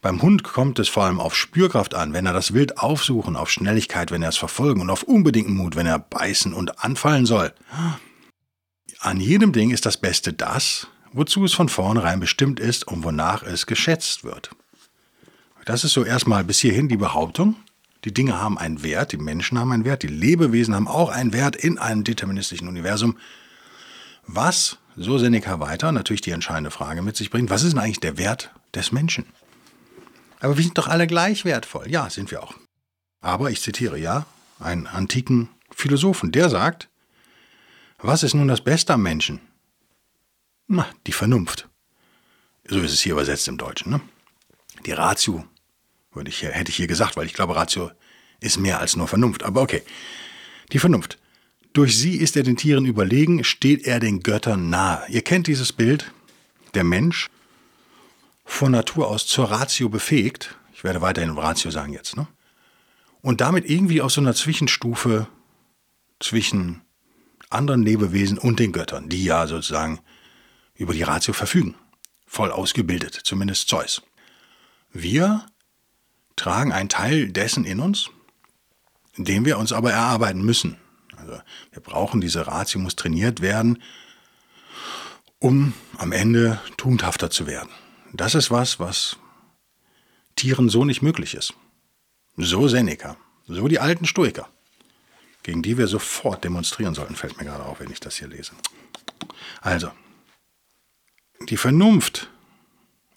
beim 0.00 0.22
Hund 0.22 0.44
kommt 0.44 0.78
es 0.78 0.88
vor 0.88 1.04
allem 1.04 1.20
auf 1.20 1.34
Spürkraft 1.34 1.94
an, 1.94 2.12
wenn 2.12 2.26
er 2.26 2.32
das 2.32 2.54
Wild 2.54 2.78
aufsuchen, 2.78 3.34
auf 3.34 3.50
Schnelligkeit, 3.50 4.10
wenn 4.10 4.22
er 4.22 4.28
es 4.28 4.36
verfolgen 4.36 4.80
und 4.80 4.90
auf 4.90 5.02
unbedingten 5.02 5.54
Mut, 5.54 5.74
wenn 5.74 5.86
er 5.86 5.98
beißen 5.98 6.52
und 6.52 6.84
anfallen 6.84 7.26
soll. 7.26 7.52
An 9.00 9.20
jedem 9.20 9.52
Ding 9.52 9.70
ist 9.70 9.86
das 9.86 9.96
Beste 9.96 10.32
das, 10.32 10.86
wozu 11.12 11.44
es 11.44 11.52
von 11.52 11.68
vornherein 11.68 12.20
bestimmt 12.20 12.60
ist 12.60 12.86
und 12.86 13.02
wonach 13.02 13.42
es 13.42 13.66
geschätzt 13.66 14.24
wird. 14.24 14.50
Das 15.64 15.84
ist 15.84 15.92
so 15.92 16.04
erstmal 16.04 16.44
bis 16.44 16.60
hierhin 16.60 16.88
die 16.88 16.96
Behauptung. 16.96 17.56
Die 18.04 18.14
Dinge 18.14 18.40
haben 18.40 18.56
einen 18.56 18.82
Wert, 18.84 19.12
die 19.12 19.16
Menschen 19.16 19.58
haben 19.58 19.72
einen 19.72 19.84
Wert, 19.84 20.04
die 20.04 20.08
Lebewesen 20.08 20.74
haben 20.74 20.88
auch 20.88 21.10
einen 21.10 21.32
Wert 21.32 21.56
in 21.56 21.78
einem 21.78 22.04
deterministischen 22.04 22.68
Universum. 22.68 23.18
Was, 24.26 24.78
so 24.96 25.18
Seneca 25.18 25.58
weiter, 25.58 25.90
natürlich 25.90 26.20
die 26.20 26.30
entscheidende 26.30 26.70
Frage 26.70 27.02
mit 27.02 27.16
sich 27.16 27.30
bringt, 27.30 27.50
was 27.50 27.64
ist 27.64 27.72
denn 27.72 27.80
eigentlich 27.80 28.00
der 28.00 28.16
Wert 28.16 28.52
des 28.74 28.92
Menschen? 28.92 29.26
Aber 30.40 30.56
wir 30.56 30.64
sind 30.64 30.78
doch 30.78 30.88
alle 30.88 31.06
gleich 31.06 31.44
wertvoll. 31.44 31.90
Ja, 31.90 32.10
sind 32.10 32.30
wir 32.30 32.42
auch. 32.42 32.54
Aber 33.20 33.50
ich 33.50 33.60
zitiere 33.60 33.98
ja 33.98 34.26
einen 34.60 34.86
antiken 34.86 35.48
Philosophen, 35.70 36.32
der 36.32 36.48
sagt, 36.48 36.88
was 37.98 38.22
ist 38.22 38.34
nun 38.34 38.48
das 38.48 38.62
Beste 38.62 38.94
am 38.94 39.02
Menschen? 39.02 39.40
Na, 40.68 40.86
die 41.06 41.12
Vernunft. 41.12 41.68
So 42.64 42.80
ist 42.80 42.92
es 42.92 43.00
hier 43.00 43.12
übersetzt 43.12 43.48
im 43.48 43.58
Deutschen. 43.58 43.90
Ne? 43.90 44.00
Die 44.86 44.92
Ratio, 44.92 45.44
würde 46.12 46.30
ich, 46.30 46.42
hätte 46.42 46.70
ich 46.70 46.76
hier 46.76 46.86
gesagt, 46.86 47.16
weil 47.16 47.26
ich 47.26 47.34
glaube, 47.34 47.56
Ratio 47.56 47.90
ist 48.40 48.58
mehr 48.58 48.78
als 48.78 48.94
nur 48.94 49.08
Vernunft. 49.08 49.42
Aber 49.42 49.62
okay. 49.62 49.82
Die 50.72 50.78
Vernunft. 50.78 51.18
Durch 51.72 51.96
sie 51.96 52.16
ist 52.16 52.36
er 52.36 52.42
den 52.42 52.56
Tieren 52.56 52.84
überlegen, 52.84 53.44
steht 53.44 53.86
er 53.86 54.00
den 54.00 54.22
Göttern 54.22 54.70
nahe. 54.70 55.04
Ihr 55.08 55.22
kennt 55.22 55.46
dieses 55.46 55.72
Bild. 55.72 56.12
Der 56.74 56.84
Mensch 56.84 57.28
von 58.48 58.72
Natur 58.72 59.08
aus 59.08 59.26
zur 59.26 59.50
Ratio 59.50 59.90
befähigt, 59.90 60.56
ich 60.72 60.82
werde 60.82 61.02
weiterhin 61.02 61.30
Ratio 61.30 61.70
sagen 61.70 61.92
jetzt, 61.92 62.16
ne? 62.16 62.26
und 63.20 63.42
damit 63.42 63.68
irgendwie 63.68 64.00
aus 64.00 64.14
so 64.14 64.22
einer 64.22 64.34
Zwischenstufe 64.34 65.28
zwischen 66.18 66.80
anderen 67.50 67.82
Lebewesen 67.82 68.38
und 68.38 68.58
den 68.58 68.72
Göttern, 68.72 69.10
die 69.10 69.22
ja 69.22 69.46
sozusagen 69.46 70.00
über 70.74 70.94
die 70.94 71.02
Ratio 71.02 71.34
verfügen, 71.34 71.74
voll 72.26 72.50
ausgebildet, 72.50 73.20
zumindest 73.22 73.68
Zeus. 73.68 74.02
Wir 74.92 75.46
tragen 76.34 76.72
einen 76.72 76.88
Teil 76.88 77.28
dessen 77.28 77.64
in 77.64 77.80
uns, 77.80 78.10
den 79.16 79.44
wir 79.44 79.58
uns 79.58 79.72
aber 79.72 79.92
erarbeiten 79.92 80.42
müssen. 80.42 80.78
Also 81.16 81.38
wir 81.70 81.82
brauchen 81.82 82.20
diese 82.22 82.46
Ratio, 82.46 82.80
muss 82.80 82.96
trainiert 82.96 83.42
werden, 83.42 83.82
um 85.38 85.74
am 85.98 86.12
Ende 86.12 86.60
tugendhafter 86.78 87.30
zu 87.30 87.46
werden. 87.46 87.68
Das 88.12 88.34
ist 88.34 88.50
was, 88.50 88.80
was 88.80 89.16
Tieren 90.36 90.68
so 90.68 90.84
nicht 90.84 91.02
möglich 91.02 91.34
ist. 91.34 91.54
So 92.36 92.68
Seneca, 92.68 93.16
so 93.46 93.68
die 93.68 93.80
alten 93.80 94.06
Stoiker, 94.06 94.48
gegen 95.42 95.62
die 95.62 95.76
wir 95.76 95.88
sofort 95.88 96.44
demonstrieren 96.44 96.94
sollten, 96.94 97.16
fällt 97.16 97.38
mir 97.38 97.44
gerade 97.44 97.64
auf, 97.64 97.80
wenn 97.80 97.90
ich 97.90 98.00
das 98.00 98.16
hier 98.16 98.28
lese. 98.28 98.52
Also, 99.60 99.90
die 101.48 101.56
Vernunft 101.56 102.30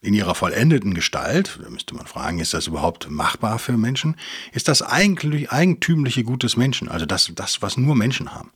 in 0.01 0.15
ihrer 0.15 0.33
vollendeten 0.33 0.95
Gestalt, 0.95 1.59
da 1.61 1.69
müsste 1.69 1.93
man 1.93 2.07
fragen, 2.07 2.39
ist 2.39 2.55
das 2.55 2.67
überhaupt 2.67 3.09
machbar 3.09 3.59
für 3.59 3.77
Menschen? 3.77 4.15
Ist 4.51 4.67
das 4.67 4.81
eigentlich 4.81 5.51
eigentümliche 5.51 6.23
Gut 6.23 6.41
des 6.41 6.57
Menschen, 6.57 6.89
also 6.89 7.05
das, 7.05 7.31
das, 7.35 7.61
was 7.61 7.77
nur 7.77 7.95
Menschen 7.95 8.33
haben? 8.33 8.51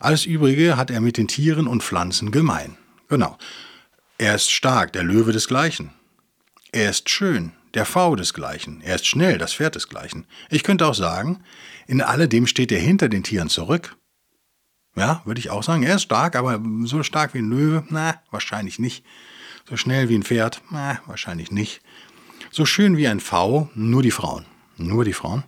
Alles 0.00 0.26
Übrige 0.26 0.76
hat 0.76 0.90
er 0.90 1.00
mit 1.00 1.16
den 1.16 1.28
Tieren 1.28 1.68
und 1.68 1.84
Pflanzen 1.84 2.32
gemein. 2.32 2.76
Genau. 3.08 3.38
Er 4.18 4.34
ist 4.34 4.50
stark, 4.50 4.92
der 4.92 5.02
Löwe 5.02 5.32
desgleichen. 5.32 5.90
Er 6.70 6.90
ist 6.90 7.10
schön, 7.10 7.52
der 7.74 7.84
V 7.84 8.14
desgleichen. 8.14 8.80
Er 8.80 8.94
ist 8.94 9.06
schnell, 9.06 9.38
das 9.38 9.54
Pferd 9.54 9.74
desgleichen. 9.74 10.26
Ich 10.50 10.62
könnte 10.62 10.86
auch 10.86 10.94
sagen, 10.94 11.42
in 11.86 12.00
alledem 12.00 12.46
steht 12.46 12.70
er 12.70 12.80
hinter 12.80 13.08
den 13.08 13.24
Tieren 13.24 13.48
zurück. 13.48 13.96
Ja, 14.96 15.22
würde 15.24 15.40
ich 15.40 15.50
auch 15.50 15.64
sagen. 15.64 15.82
Er 15.82 15.96
ist 15.96 16.04
stark, 16.04 16.36
aber 16.36 16.60
so 16.84 17.02
stark 17.02 17.34
wie 17.34 17.38
ein 17.38 17.50
Löwe? 17.50 17.84
Na, 17.88 18.20
wahrscheinlich 18.30 18.78
nicht. 18.78 19.04
So 19.68 19.76
schnell 19.76 20.08
wie 20.08 20.14
ein 20.14 20.22
Pferd? 20.22 20.62
Na, 20.70 21.00
wahrscheinlich 21.06 21.50
nicht. 21.50 21.80
So 22.52 22.64
schön 22.66 22.96
wie 22.96 23.08
ein 23.08 23.18
V? 23.18 23.68
Nur 23.74 24.02
die 24.02 24.12
Frauen. 24.12 24.46
Nur 24.76 25.04
die 25.04 25.12
Frauen. 25.12 25.42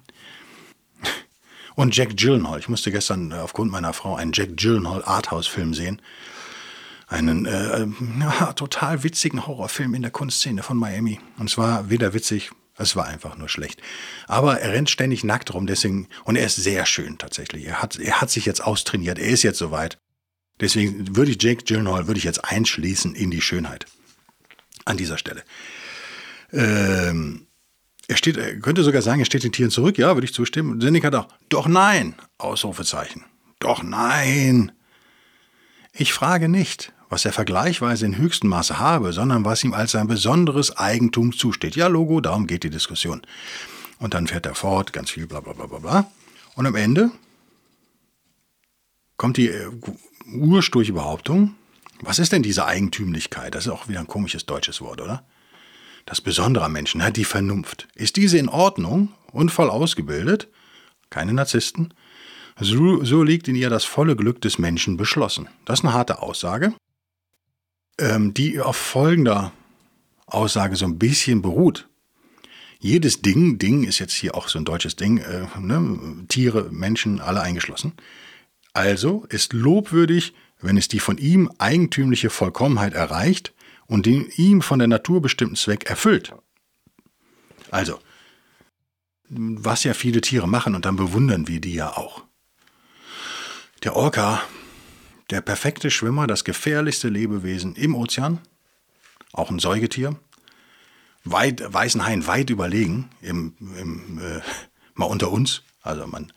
Und 1.77 1.95
Jack 1.95 2.17
Gyllenhaal. 2.17 2.59
Ich 2.59 2.69
musste 2.69 2.91
gestern 2.91 3.31
äh, 3.31 3.35
aufgrund 3.35 3.71
meiner 3.71 3.93
Frau 3.93 4.17
einen 4.17 4.33
Jack 4.33 4.57
Gyllenhaal 4.57 5.05
Arthouse-Film 5.05 5.75
sehen. 5.75 6.01
Einen 7.07 7.47
äh, 7.47 7.87
ja, 8.21 8.53
total 8.55 9.03
witzigen 9.05 9.47
Horrorfilm 9.47 9.95
in 9.95 10.03
der 10.03 10.11
Kunstszene 10.11 10.63
von 10.63 10.77
Miami. 10.77 11.21
Und 11.39 11.49
es 11.49 11.57
war 11.57 11.89
weder 11.89 12.15
witzig, 12.15 12.51
es 12.77 12.97
war 12.97 13.07
einfach 13.07 13.37
nur 13.37 13.49
schlecht. 13.49 13.81
Aber 14.27 14.61
er 14.61 14.73
rennt 14.73 14.91
ständig 14.91 15.25
nackt 15.25 15.55
rum, 15.55 15.67
deswegen, 15.67 16.09
und 16.25 16.37
er 16.37 16.47
ist 16.47 16.57
sehr 16.57 16.85
schön 16.85 17.19
tatsächlich. 17.19 17.67
Er 17.67 17.81
hat, 17.81 17.97
er 17.99 18.21
hat 18.21 18.31
sich 18.31 18.45
jetzt 18.45 18.63
austrainiert, 18.63 19.19
er 19.19 19.29
ist 19.29 19.43
jetzt 19.43 19.59
soweit. 19.59 19.99
Deswegen 20.61 21.17
würde 21.17 21.31
ich 21.31 21.43
Jake 21.43 21.65
Gyllenhaal 21.65 22.07
würde 22.07 22.19
ich 22.19 22.25
jetzt 22.25 22.45
einschließen 22.45 23.15
in 23.15 23.31
die 23.31 23.43
Schönheit. 23.43 23.87
An 24.85 24.97
dieser 24.97 25.19
Stelle. 25.19 25.43
Ähm, 26.53 27.47
er 28.09 28.17
steht, 28.17 28.37
er 28.37 28.57
könnte 28.61 28.85
sogar 28.85 29.03
sagen, 29.03 29.21
er 29.21 29.27
steht 29.27 29.45
den 29.45 29.53
Tieren 29.53 29.71
zurück, 29.71 29.99
ja, 29.99 30.15
würde 30.15 30.25
ich 30.25 30.35
zustimmen. 30.35 30.81
Seneca 30.81 31.11
doch, 31.11 31.29
doch 31.49 31.67
nein, 31.67 32.15
Ausrufezeichen. 32.39 33.25
Doch 33.59 33.83
nein. 33.83 34.73
Ich 35.93 36.13
frage 36.13 36.49
nicht, 36.49 36.93
was 37.09 37.25
er 37.25 37.33
vergleichsweise 37.33 38.07
in 38.07 38.19
höchstem 38.19 38.51
Maße 38.51 38.79
habe, 38.79 39.13
sondern 39.13 39.45
was 39.45 39.63
ihm 39.65 39.75
als 39.75 39.93
sein 39.93 40.09
besonderes 40.09 40.77
Eigentum 40.77 41.33
zusteht. 41.33 41.77
Ja, 41.77 41.87
Logo, 41.87 42.21
darum 42.21 42.47
geht 42.47 42.65
die 42.65 42.71
Diskussion. 42.71 43.23
Und 43.99 44.15
dann 44.15 44.27
fährt 44.27 44.47
er 44.47 44.55
fort, 44.55 44.93
ganz 44.93 45.11
viel 45.11 45.27
bla 45.27 45.41
bla 45.41 45.53
bla 45.53 45.67
bla 45.67 45.79
bla. 45.79 46.11
Und 46.55 46.67
am 46.67 46.75
Ende 46.75 47.11
kommt 49.17 49.37
die 49.37 49.49
äh, 49.49 49.69
ursprüngliche 50.33 50.93
Behauptung, 50.93 51.55
was 52.01 52.19
ist 52.19 52.33
denn 52.33 52.43
diese 52.43 52.67
Eigentümlichkeit? 52.67 53.55
Das 53.55 53.67
ist 53.67 53.73
auch 53.73 53.89
wieder 53.89 54.01
ein 54.01 54.07
komisches 54.07 54.45
deutsches 54.45 54.81
Wort, 54.81 55.01
oder? 55.01 55.25
Das 56.05 56.21
Besondere 56.21 56.65
am 56.65 56.73
Menschen 56.73 57.03
hat 57.03 57.17
die 57.17 57.25
Vernunft. 57.25 57.89
Ist 57.95 58.17
diese 58.17 58.39
in 58.39 58.49
Ordnung 58.49 59.13
und 59.33 59.51
voll 59.51 59.71
ausgebildet? 59.71 60.49
Keine 61.11 61.33
Narzissten? 61.33 61.95
So, 62.61 63.05
so 63.05 63.23
liegt 63.23 63.49
in 63.49 63.57
ihr 63.57 63.71
das 63.71 63.85
volle 63.85 64.17
Glück 64.17 64.41
des 64.41 64.59
Menschen 64.59 64.97
beschlossen. 64.97 65.49
Das 65.65 65.81
ist 65.81 65.85
eine 65.85 65.95
harte 65.95 66.23
Aussage, 66.23 66.75
ähm, 67.99 68.35
die 68.35 68.61
auf 68.61 68.77
folgender 68.77 69.53
Aussage 70.27 70.77
so 70.77 70.85
ein 70.85 70.99
bisschen 70.99 71.43
beruht. 71.43 71.89
Jedes 72.79 73.23
Ding, 73.23 73.59
Ding 73.59 73.85
ist 73.85 73.99
jetzt 73.99 74.13
hier 74.13 74.35
auch 74.35 74.49
so 74.49 74.59
ein 74.59 74.65
deutsches 74.65 74.97
Ding, 74.97 75.19
äh, 75.19 75.47
ne? 75.59 76.25
Tiere, 76.29 76.69
Menschen, 76.71 77.21
alle 77.21 77.41
eingeschlossen. 77.41 77.93
Also 78.73 79.25
ist 79.31 79.53
lobwürdig, 79.55 80.35
wenn 80.61 80.77
es 80.77 80.89
die 80.89 81.01
von 81.01 81.19
ihm 81.19 81.51
eigentümliche 81.59 82.31
Vollkommenheit 82.31 82.93
erreicht 82.93 83.55
und 83.87 84.07
den 84.07 84.31
ihm 84.37 84.63
von 84.63 84.79
der 84.79 84.89
Natur 84.89 85.23
bestimmten 85.23 85.57
Zweck 85.57 85.89
erfüllt. 85.89 86.35
Also, 87.71 87.99
was 89.29 89.85
ja 89.85 89.95
viele 89.95 90.21
Tiere 90.21 90.49
machen 90.49 90.75
und 90.75 90.85
dann 90.85 90.97
bewundern 90.97 91.49
wir 91.49 91.61
die 91.61 91.75
ja 91.75 91.97
auch. 91.97 92.25
Der 93.83 93.97
Orca, 93.97 94.43
der 95.31 95.41
perfekte 95.41 95.91
Schwimmer, 95.91 96.27
das 96.27 96.45
gefährlichste 96.45 97.09
Lebewesen 97.09 97.75
im 97.75 97.95
Ozean, 97.95 98.39
auch 99.33 99.51
ein 99.51 99.59
Säugetier, 99.59 100.17
weit, 101.25 101.63
weißen 101.67 102.05
Haien 102.05 102.27
weit 102.27 102.51
überlegen, 102.51 103.11
im, 103.21 103.55
im, 103.61 104.19
äh, 104.19 104.41
mal 104.95 105.07
unter 105.07 105.31
uns. 105.31 105.63
Also 105.83 106.07
man 106.07 106.33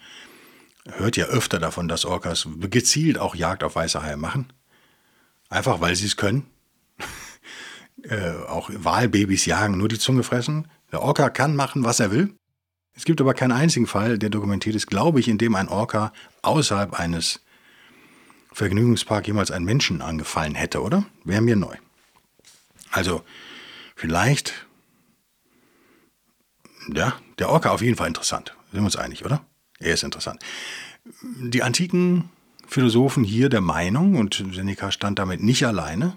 hört 0.86 1.18
ja 1.18 1.26
öfter 1.26 1.60
davon, 1.60 1.88
dass 1.88 2.06
Orcas 2.06 2.48
gezielt 2.60 3.18
auch 3.18 3.36
Jagd 3.36 3.64
auf 3.64 3.76
weiße 3.76 4.02
Haie 4.02 4.18
machen. 4.18 4.52
Einfach 5.50 5.82
weil 5.82 5.96
sie 5.96 6.06
es 6.06 6.18
können. 6.18 6.46
äh, 8.04 8.32
auch 8.48 8.70
Walbabys 8.74 9.46
jagen, 9.46 9.78
nur 9.78 9.88
die 9.88 10.00
Zunge 10.00 10.24
fressen. 10.24 10.68
Der 10.92 11.02
Orca 11.02 11.30
kann 11.30 11.56
machen, 11.56 11.84
was 11.84 12.00
er 12.00 12.12
will. 12.12 12.34
Es 12.96 13.06
gibt 13.06 13.22
aber 13.22 13.34
keinen 13.34 13.52
einzigen 13.52 13.88
Fall, 13.88 14.18
der 14.18 14.30
dokumentiert 14.30 14.76
ist, 14.76 14.88
glaube 14.88 15.20
ich, 15.20 15.28
in 15.28 15.38
dem 15.38 15.56
ein 15.56 15.70
Orca 15.70 16.12
außerhalb 16.42 17.00
eines 17.00 17.40
Vergnügungsparks 18.52 19.28
jemals 19.28 19.52
einen 19.52 19.66
Menschen 19.66 20.02
angefallen 20.02 20.56
hätte, 20.56 20.82
oder? 20.82 21.06
Wäre 21.24 21.42
mir 21.42 21.56
neu. 21.56 21.76
Also, 22.92 23.24
vielleicht, 23.96 24.68
ja, 26.94 27.14
der 27.38 27.50
Orca 27.50 27.70
auf 27.70 27.82
jeden 27.82 27.96
Fall 27.96 28.08
interessant. 28.08 28.56
Sind 28.72 28.82
wir 28.82 28.86
uns 28.86 28.96
einig, 28.96 29.26
oder? 29.26 29.46
Er 29.80 29.94
ist 29.94 30.04
interessant. 30.04 30.42
Die 31.22 31.64
antiken 31.64 32.30
Philosophen 32.68 33.24
hier 33.24 33.50
der 33.50 33.62
Meinung, 33.62 34.16
und 34.16 34.44
Seneca 34.54 34.92
stand 34.92 35.20
damit 35.20 35.42
nicht 35.42 35.66
alleine, 35.66 36.16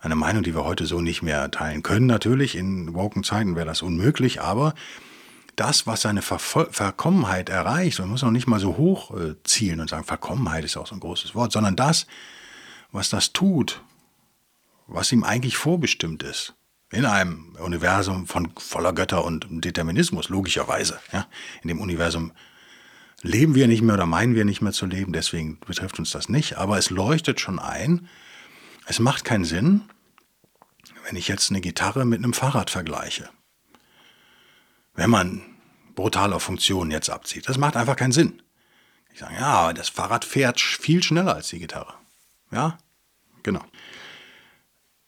eine 0.00 0.16
Meinung, 0.16 0.42
die 0.42 0.54
wir 0.54 0.64
heute 0.64 0.86
so 0.86 1.00
nicht 1.00 1.22
mehr 1.22 1.50
teilen 1.50 1.82
können, 1.82 2.06
natürlich, 2.06 2.56
in 2.56 2.94
woken 2.94 3.22
Zeiten 3.22 3.54
wäre 3.54 3.66
das 3.66 3.82
unmöglich, 3.82 4.40
aber 4.40 4.74
das, 5.60 5.86
was 5.86 6.00
seine 6.00 6.22
Vervoll 6.22 6.68
Verkommenheit 6.70 7.50
erreicht, 7.50 7.98
man 7.98 8.08
muss 8.08 8.24
auch 8.24 8.30
nicht 8.30 8.46
mal 8.46 8.58
so 8.58 8.78
hoch 8.78 9.14
äh, 9.14 9.34
zielen 9.44 9.80
und 9.80 9.90
sagen, 9.90 10.04
Verkommenheit 10.04 10.64
ist 10.64 10.78
auch 10.78 10.86
so 10.86 10.94
ein 10.94 11.00
großes 11.00 11.34
Wort, 11.34 11.52
sondern 11.52 11.76
das, 11.76 12.06
was 12.92 13.10
das 13.10 13.34
tut, 13.34 13.82
was 14.86 15.12
ihm 15.12 15.22
eigentlich 15.22 15.58
vorbestimmt 15.58 16.22
ist, 16.22 16.54
in 16.90 17.04
einem 17.04 17.56
Universum 17.58 18.26
von 18.26 18.52
voller 18.56 18.94
Götter 18.94 19.22
und 19.22 19.46
Determinismus, 19.50 20.30
logischerweise. 20.30 20.98
Ja? 21.12 21.26
In 21.62 21.68
dem 21.68 21.80
Universum 21.80 22.32
leben 23.20 23.54
wir 23.54 23.68
nicht 23.68 23.82
mehr 23.82 23.96
oder 23.96 24.06
meinen 24.06 24.34
wir 24.34 24.46
nicht 24.46 24.62
mehr 24.62 24.72
zu 24.72 24.86
leben, 24.86 25.12
deswegen 25.12 25.60
betrifft 25.60 25.98
uns 25.98 26.10
das 26.10 26.30
nicht, 26.30 26.56
aber 26.56 26.78
es 26.78 26.88
leuchtet 26.88 27.38
schon 27.38 27.58
ein, 27.58 28.08
es 28.86 28.98
macht 28.98 29.26
keinen 29.26 29.44
Sinn, 29.44 29.82
wenn 31.06 31.16
ich 31.16 31.28
jetzt 31.28 31.50
eine 31.50 31.60
Gitarre 31.60 32.06
mit 32.06 32.18
einem 32.18 32.32
Fahrrad 32.32 32.70
vergleiche. 32.70 33.28
Wenn 34.94 35.10
man 35.10 35.49
brutaler 36.00 36.40
Funktionen 36.40 36.90
jetzt 36.90 37.10
abzieht. 37.10 37.48
Das 37.48 37.58
macht 37.58 37.76
einfach 37.76 37.96
keinen 37.96 38.12
Sinn. 38.12 38.42
Ich 39.12 39.20
sage, 39.20 39.34
ja, 39.34 39.72
das 39.72 39.88
Fahrrad 39.88 40.24
fährt 40.24 40.60
viel 40.60 41.02
schneller 41.02 41.34
als 41.34 41.48
die 41.48 41.58
Gitarre. 41.58 41.94
Ja, 42.50 42.78
genau. 43.42 43.64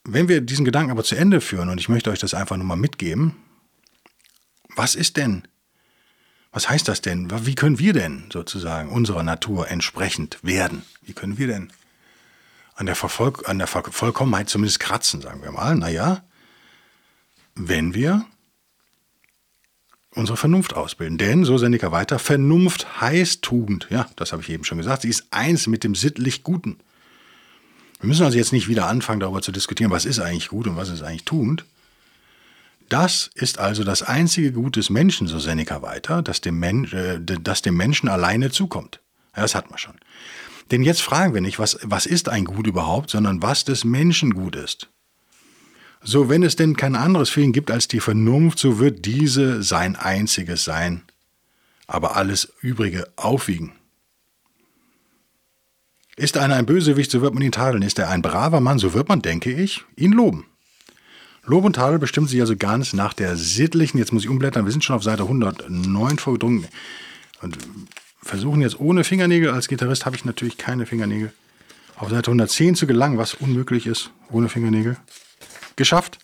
Wenn 0.04 0.28
wir 0.28 0.40
diesen 0.40 0.64
Gedanken 0.64 0.90
aber 0.90 1.04
zu 1.04 1.14
Ende 1.14 1.40
führen, 1.40 1.68
und 1.68 1.78
ich 1.78 1.88
möchte 1.88 2.10
euch 2.10 2.18
das 2.18 2.34
einfach 2.34 2.56
nur 2.56 2.66
mal 2.66 2.76
mitgeben, 2.76 3.36
was 4.74 4.94
ist 4.94 5.16
denn 5.16 5.46
was 6.52 6.68
heißt 6.68 6.86
das 6.86 7.00
denn? 7.00 7.30
Wie 7.46 7.54
können 7.54 7.78
wir 7.78 7.94
denn 7.94 8.24
sozusagen 8.30 8.90
unserer 8.90 9.22
Natur 9.22 9.68
entsprechend 9.68 10.38
werden? 10.42 10.82
Wie 11.00 11.14
können 11.14 11.38
wir 11.38 11.46
denn 11.46 11.72
an 12.74 12.84
der, 12.84 12.94
Vervoll 12.94 13.32
an 13.46 13.58
der 13.58 13.66
Vollkommenheit 13.66 14.50
zumindest 14.50 14.78
kratzen, 14.78 15.22
sagen 15.22 15.42
wir 15.42 15.50
mal? 15.50 15.74
Naja, 15.74 16.22
wenn 17.54 17.94
wir 17.94 18.26
unsere 20.14 20.36
Vernunft 20.36 20.74
ausbilden. 20.74 21.18
Denn, 21.18 21.44
so 21.44 21.58
Seneca 21.58 21.92
weiter, 21.92 22.18
Vernunft 22.18 23.00
heißt 23.00 23.42
Tugend. 23.42 23.86
Ja, 23.90 24.08
das 24.16 24.32
habe 24.32 24.42
ich 24.42 24.50
eben 24.50 24.64
schon 24.64 24.78
gesagt. 24.78 25.02
Sie 25.02 25.08
ist 25.08 25.26
eins 25.30 25.66
mit 25.66 25.84
dem 25.84 25.94
sittlich 25.94 26.42
Guten. 26.42 26.78
Wir 28.00 28.08
müssen 28.08 28.24
also 28.24 28.36
jetzt 28.36 28.52
nicht 28.52 28.68
wieder 28.68 28.88
anfangen, 28.88 29.20
darüber 29.20 29.42
zu 29.42 29.52
diskutieren, 29.52 29.90
was 29.90 30.04
ist 30.04 30.18
eigentlich 30.18 30.48
gut 30.48 30.66
und 30.66 30.76
was 30.76 30.88
ist 30.88 31.02
eigentlich 31.02 31.24
Tugend. 31.24 31.64
Das 32.88 33.30
ist 33.34 33.58
also 33.58 33.84
das 33.84 34.02
einzige 34.02 34.52
Gut 34.52 34.76
des 34.76 34.90
Menschen, 34.90 35.26
so 35.26 35.38
Seneca 35.38 35.80
weiter, 35.80 36.20
das 36.20 36.42
dem, 36.42 36.58
Men 36.58 36.84
äh, 36.92 37.20
das 37.20 37.62
dem 37.62 37.76
Menschen 37.76 38.08
alleine 38.08 38.50
zukommt. 38.50 39.00
Ja, 39.34 39.42
das 39.42 39.54
hat 39.54 39.70
man 39.70 39.78
schon. 39.78 39.94
Denn 40.70 40.82
jetzt 40.82 41.00
fragen 41.00 41.32
wir 41.32 41.40
nicht, 41.40 41.58
was, 41.58 41.78
was 41.82 42.06
ist 42.06 42.28
ein 42.28 42.44
Gut 42.44 42.66
überhaupt, 42.66 43.08
sondern 43.08 43.40
was 43.40 43.64
des 43.64 43.84
Menschen 43.84 44.34
gut 44.34 44.56
ist. 44.56 44.88
So, 46.04 46.28
wenn 46.28 46.42
es 46.42 46.56
denn 46.56 46.76
kein 46.76 46.96
anderes 46.96 47.30
Fehlen 47.30 47.52
gibt 47.52 47.70
als 47.70 47.86
die 47.86 48.00
Vernunft, 48.00 48.58
so 48.58 48.78
wird 48.78 49.04
diese 49.04 49.62
sein 49.62 49.94
einziges 49.94 50.64
sein, 50.64 51.02
aber 51.86 52.16
alles 52.16 52.52
Übrige 52.60 53.08
aufwiegen. 53.16 53.72
Ist 56.16 56.36
einer 56.36 56.56
ein 56.56 56.66
Bösewicht, 56.66 57.10
so 57.10 57.22
wird 57.22 57.34
man 57.34 57.42
ihn 57.42 57.52
tadeln. 57.52 57.82
Ist 57.82 57.98
er 57.98 58.10
ein 58.10 58.20
braver 58.20 58.60
Mann, 58.60 58.78
so 58.78 58.92
wird 58.94 59.08
man, 59.08 59.22
denke 59.22 59.52
ich, 59.52 59.84
ihn 59.96 60.12
loben. 60.12 60.46
Lob 61.44 61.64
und 61.64 61.74
Tadel 61.74 61.98
bestimmt 61.98 62.28
sich 62.28 62.40
also 62.40 62.56
ganz 62.56 62.92
nach 62.92 63.14
der 63.14 63.36
sittlichen, 63.36 63.98
jetzt 63.98 64.12
muss 64.12 64.22
ich 64.22 64.28
umblättern, 64.28 64.64
wir 64.64 64.72
sind 64.72 64.84
schon 64.84 64.94
auf 64.94 65.02
Seite 65.02 65.24
109 65.24 66.18
vorgedrungen 66.18 66.68
und 67.40 67.58
versuchen 68.22 68.60
jetzt 68.60 68.78
ohne 68.78 69.02
Fingernägel, 69.02 69.50
als 69.50 69.66
Gitarrist 69.66 70.06
habe 70.06 70.14
ich 70.14 70.24
natürlich 70.24 70.56
keine 70.56 70.86
Fingernägel, 70.86 71.32
auf 71.96 72.10
Seite 72.10 72.28
110 72.28 72.76
zu 72.76 72.86
gelangen, 72.86 73.18
was 73.18 73.34
unmöglich 73.34 73.86
ist, 73.86 74.12
ohne 74.30 74.48
Fingernägel. 74.48 74.96
Geschafft. 75.76 76.18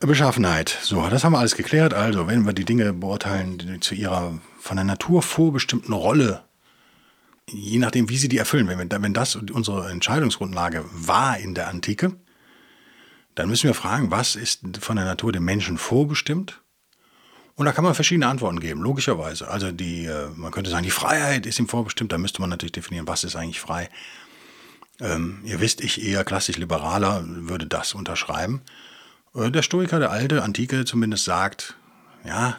Beschaffenheit. 0.00 0.76
So, 0.82 1.08
das 1.08 1.24
haben 1.24 1.32
wir 1.32 1.38
alles 1.38 1.56
geklärt. 1.56 1.94
Also, 1.94 2.26
wenn 2.26 2.44
wir 2.44 2.52
die 2.52 2.64
Dinge 2.64 2.92
beurteilen, 2.92 3.58
die 3.58 3.80
zu 3.80 3.94
ihrer 3.94 4.38
von 4.58 4.76
der 4.76 4.84
Natur 4.84 5.22
vorbestimmten 5.22 5.92
Rolle, 5.92 6.44
je 7.48 7.78
nachdem, 7.78 8.08
wie 8.08 8.16
sie 8.16 8.28
die 8.28 8.38
erfüllen, 8.38 8.68
wenn, 8.68 8.78
wir, 8.78 9.02
wenn 9.02 9.14
das 9.14 9.36
unsere 9.36 9.90
Entscheidungsgrundlage 9.90 10.84
war 10.92 11.38
in 11.38 11.54
der 11.54 11.68
Antike, 11.68 12.12
dann 13.34 13.48
müssen 13.48 13.66
wir 13.66 13.74
fragen, 13.74 14.10
was 14.10 14.36
ist 14.36 14.62
von 14.80 14.96
der 14.96 15.04
Natur 15.04 15.32
dem 15.32 15.44
Menschen 15.44 15.78
vorbestimmt? 15.78 16.60
Und 17.56 17.66
da 17.66 17.72
kann 17.72 17.84
man 17.84 17.94
verschiedene 17.94 18.26
Antworten 18.26 18.58
geben, 18.58 18.80
logischerweise. 18.80 19.48
Also 19.48 19.70
die, 19.70 20.06
äh, 20.06 20.28
man 20.34 20.50
könnte 20.50 20.70
sagen, 20.70 20.82
die 20.82 20.90
Freiheit 20.90 21.46
ist 21.46 21.58
ihm 21.58 21.68
vorbestimmt, 21.68 22.12
da 22.12 22.18
müsste 22.18 22.40
man 22.40 22.50
natürlich 22.50 22.72
definieren, 22.72 23.06
was 23.06 23.22
ist 23.22 23.36
eigentlich 23.36 23.60
frei. 23.60 23.88
Ähm, 25.00 25.40
ihr 25.44 25.60
wisst, 25.60 25.80
ich 25.80 26.02
eher 26.02 26.24
klassisch-liberaler 26.24 27.24
würde 27.26 27.66
das 27.66 27.94
unterschreiben. 27.94 28.62
Äh, 29.34 29.50
der 29.50 29.62
Stoiker, 29.62 29.98
der 29.98 30.10
alte, 30.10 30.42
antike 30.42 30.84
zumindest 30.84 31.24
sagt, 31.24 31.76
ja, 32.24 32.56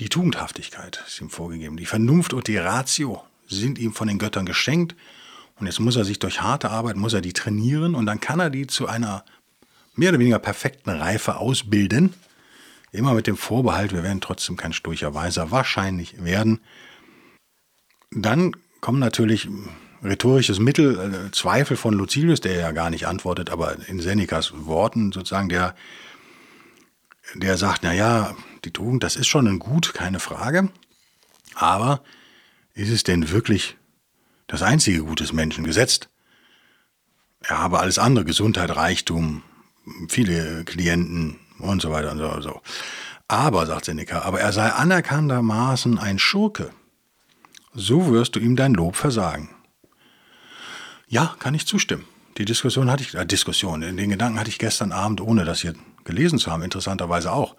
Die 0.00 0.08
Tugendhaftigkeit 0.08 1.04
ist 1.06 1.20
ihm 1.20 1.30
vorgegeben. 1.30 1.76
Die 1.76 1.86
Vernunft 1.86 2.32
und 2.34 2.48
die 2.48 2.56
Ratio 2.56 3.22
sind 3.46 3.78
ihm 3.78 3.92
von 3.92 4.08
den 4.08 4.18
Göttern 4.18 4.44
geschenkt. 4.44 4.96
Und 5.56 5.66
jetzt 5.66 5.78
muss 5.78 5.94
er 5.94 6.04
sich 6.04 6.18
durch 6.18 6.42
harte 6.42 6.70
Arbeit, 6.70 6.96
muss 6.96 7.12
er 7.12 7.20
die 7.20 7.32
trainieren 7.32 7.94
und 7.94 8.06
dann 8.06 8.18
kann 8.18 8.40
er 8.40 8.50
die 8.50 8.66
zu 8.66 8.88
einer 8.88 9.24
mehr 9.94 10.10
oder 10.10 10.18
weniger 10.18 10.40
perfekten 10.40 10.90
Reife 10.90 11.36
ausbilden. 11.36 12.12
Immer 12.90 13.14
mit 13.14 13.28
dem 13.28 13.36
Vorbehalt, 13.36 13.92
wir 13.92 14.02
werden 14.02 14.20
trotzdem 14.20 14.56
kein 14.56 14.72
sturcher 14.72 15.14
Weiser 15.14 15.52
wahrscheinlich 15.52 16.24
werden. 16.24 16.60
Dann 18.10 18.56
kommen 18.80 18.98
natürlich 18.98 19.48
rhetorisches 20.04 20.58
Mittel, 20.58 20.98
äh, 20.98 21.30
Zweifel 21.32 21.76
von 21.76 21.94
Lucilius, 21.94 22.40
der 22.40 22.54
ja 22.54 22.72
gar 22.72 22.90
nicht 22.90 23.06
antwortet, 23.06 23.50
aber 23.50 23.76
in 23.88 24.00
Senecas 24.00 24.52
Worten 24.54 25.12
sozusagen, 25.12 25.48
der, 25.48 25.74
der 27.34 27.56
sagt, 27.56 27.82
na 27.82 27.92
ja, 27.92 28.36
die 28.64 28.72
Tugend, 28.72 29.02
das 29.02 29.16
ist 29.16 29.26
schon 29.26 29.48
ein 29.48 29.58
Gut, 29.58 29.94
keine 29.94 30.20
Frage, 30.20 30.68
aber 31.54 32.02
ist 32.74 32.90
es 32.90 33.04
denn 33.04 33.30
wirklich 33.30 33.76
das 34.46 34.62
einzige 34.62 35.04
Gut 35.04 35.20
des 35.20 35.32
Menschen 35.32 35.64
gesetzt? 35.64 36.08
Er 37.40 37.58
habe 37.58 37.80
alles 37.80 37.98
andere, 37.98 38.24
Gesundheit, 38.24 38.74
Reichtum, 38.74 39.42
viele 40.08 40.64
Klienten 40.64 41.38
und 41.58 41.82
so 41.82 41.90
weiter 41.90 42.12
und 42.12 42.18
so. 42.18 42.40
so. 42.40 42.60
Aber, 43.28 43.66
sagt 43.66 43.86
Seneca, 43.86 44.22
aber 44.22 44.40
er 44.40 44.52
sei 44.52 44.70
anerkanntermaßen 44.70 45.98
ein 45.98 46.18
Schurke. 46.18 46.70
So 47.74 48.10
wirst 48.10 48.36
du 48.36 48.40
ihm 48.40 48.56
dein 48.56 48.74
Lob 48.74 48.96
versagen. 48.96 49.48
Ja, 51.14 51.36
kann 51.38 51.54
ich 51.54 51.64
zustimmen. 51.64 52.04
Die 52.38 52.44
Diskussion 52.44 52.90
hatte 52.90 53.04
ich, 53.04 53.14
äh, 53.14 53.24
Diskussion, 53.24 53.82
den 53.82 54.10
Gedanken 54.10 54.40
hatte 54.40 54.50
ich 54.50 54.58
gestern 54.58 54.90
Abend, 54.90 55.20
ohne 55.20 55.44
das 55.44 55.60
hier 55.60 55.74
gelesen 56.02 56.40
zu 56.40 56.50
haben, 56.50 56.64
interessanterweise 56.64 57.30
auch. 57.30 57.54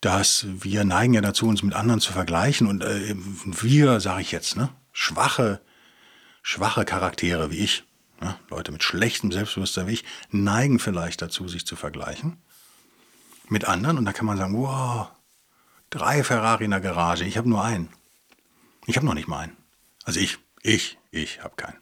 Dass 0.00 0.44
wir 0.48 0.82
neigen 0.82 1.14
ja 1.14 1.20
dazu, 1.20 1.46
uns 1.46 1.62
mit 1.62 1.72
anderen 1.72 2.00
zu 2.00 2.12
vergleichen 2.12 2.66
und 2.66 2.82
äh, 2.82 3.14
wir, 3.44 4.00
sage 4.00 4.22
ich 4.22 4.32
jetzt, 4.32 4.56
ne, 4.56 4.70
schwache, 4.90 5.60
schwache 6.42 6.84
Charaktere 6.84 7.52
wie 7.52 7.58
ich, 7.58 7.84
ne, 8.20 8.34
Leute 8.50 8.72
mit 8.72 8.82
schlechtem 8.82 9.30
Selbstbewusstsein 9.30 9.86
wie 9.86 9.92
ich, 9.92 10.04
neigen 10.30 10.80
vielleicht 10.80 11.22
dazu, 11.22 11.46
sich 11.46 11.64
zu 11.64 11.76
vergleichen 11.76 12.42
mit 13.48 13.66
anderen 13.66 13.98
und 13.98 14.04
da 14.04 14.12
kann 14.12 14.26
man 14.26 14.36
sagen, 14.36 14.58
wow, 14.58 15.12
drei 15.90 16.24
Ferrari 16.24 16.64
in 16.64 16.72
der 16.72 16.80
Garage, 16.80 17.24
ich 17.24 17.38
habe 17.38 17.48
nur 17.48 17.62
einen. 17.62 17.88
Ich 18.86 18.96
habe 18.96 19.06
noch 19.06 19.14
nicht 19.14 19.28
mal 19.28 19.38
einen. 19.38 19.56
Also 20.02 20.18
ich, 20.18 20.38
ich, 20.64 20.98
ich 21.12 21.44
habe 21.44 21.54
keinen. 21.54 21.78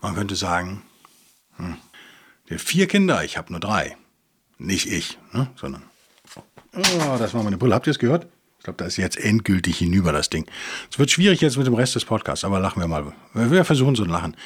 Man 0.00 0.14
könnte 0.14 0.36
sagen, 0.36 0.82
hm, 1.56 1.76
vier 2.58 2.86
Kinder, 2.86 3.24
ich 3.24 3.36
habe 3.36 3.50
nur 3.52 3.60
drei. 3.60 3.96
Nicht 4.58 4.86
ich, 4.86 5.18
ne, 5.32 5.48
sondern. 5.56 5.82
Oh, 6.74 7.16
das 7.18 7.34
war 7.34 7.42
meine 7.42 7.58
Brille. 7.58 7.74
Habt 7.74 7.86
ihr 7.86 7.90
es 7.90 7.98
gehört? 7.98 8.26
Ich 8.58 8.64
glaube, 8.64 8.78
da 8.78 8.86
ist 8.86 8.96
jetzt 8.96 9.16
endgültig 9.16 9.78
hinüber 9.78 10.12
das 10.12 10.30
Ding. 10.30 10.46
Es 10.90 10.98
wird 10.98 11.10
schwierig 11.10 11.40
jetzt 11.40 11.56
mit 11.56 11.66
dem 11.66 11.74
Rest 11.74 11.94
des 11.94 12.04
Podcasts, 12.04 12.44
aber 12.44 12.58
lachen 12.58 12.80
wir 12.80 12.88
mal. 12.88 13.12
Wir 13.32 13.64
versuchen 13.64 13.94
so 13.94 14.04
ein 14.04 14.10
Lachen. 14.10 14.36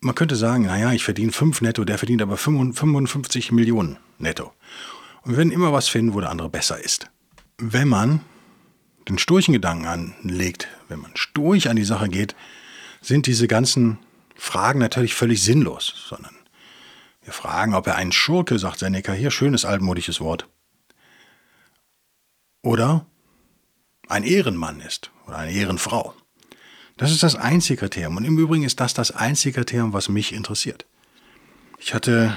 Man 0.00 0.14
könnte 0.14 0.36
sagen, 0.36 0.66
naja, 0.66 0.92
ich 0.92 1.04
verdiene 1.04 1.32
fünf 1.32 1.62
netto, 1.62 1.84
der 1.84 1.98
verdient 1.98 2.22
aber 2.22 2.36
55 2.36 3.52
Millionen 3.52 3.98
netto. 4.18 4.52
Und 5.22 5.32
wir 5.32 5.38
werden 5.38 5.52
immer 5.52 5.72
was 5.72 5.88
finden, 5.88 6.14
wo 6.14 6.20
der 6.20 6.30
andere 6.30 6.50
besser 6.50 6.78
ist. 6.78 7.06
Wenn 7.58 7.88
man 7.88 8.20
den 9.08 9.18
sturchen 9.18 9.52
Gedanken 9.54 9.86
anlegt, 9.86 10.68
wenn 10.88 11.00
man 11.00 11.16
sturch 11.16 11.68
an 11.68 11.76
die 11.76 11.84
Sache 11.84 12.08
geht, 12.08 12.34
sind 13.00 13.26
diese 13.26 13.48
ganzen 13.48 13.98
Fragen 14.36 14.78
natürlich 14.78 15.14
völlig 15.14 15.42
sinnlos, 15.42 16.06
sondern 16.08 16.34
wir 17.22 17.32
fragen, 17.32 17.74
ob 17.74 17.86
er 17.86 17.96
ein 17.96 18.12
Schurke, 18.12 18.58
sagt 18.58 18.78
Seneca, 18.78 19.12
hier 19.12 19.30
schönes 19.30 19.64
altmodisches 19.64 20.20
Wort, 20.20 20.46
oder 22.62 23.06
ein 24.08 24.22
Ehrenmann 24.24 24.80
ist 24.80 25.10
oder 25.26 25.38
eine 25.38 25.52
Ehrenfrau. 25.52 26.14
Das 26.96 27.10
ist 27.10 27.22
das 27.22 27.36
einzige 27.36 27.80
Kriterium. 27.80 28.16
Und 28.16 28.24
im 28.24 28.38
Übrigen 28.38 28.64
ist 28.64 28.80
das 28.80 28.94
das 28.94 29.10
einzige 29.10 29.60
Kriterium, 29.60 29.92
was 29.92 30.08
mich 30.08 30.32
interessiert. 30.32 30.86
Ich 31.78 31.94
hatte 31.94 32.36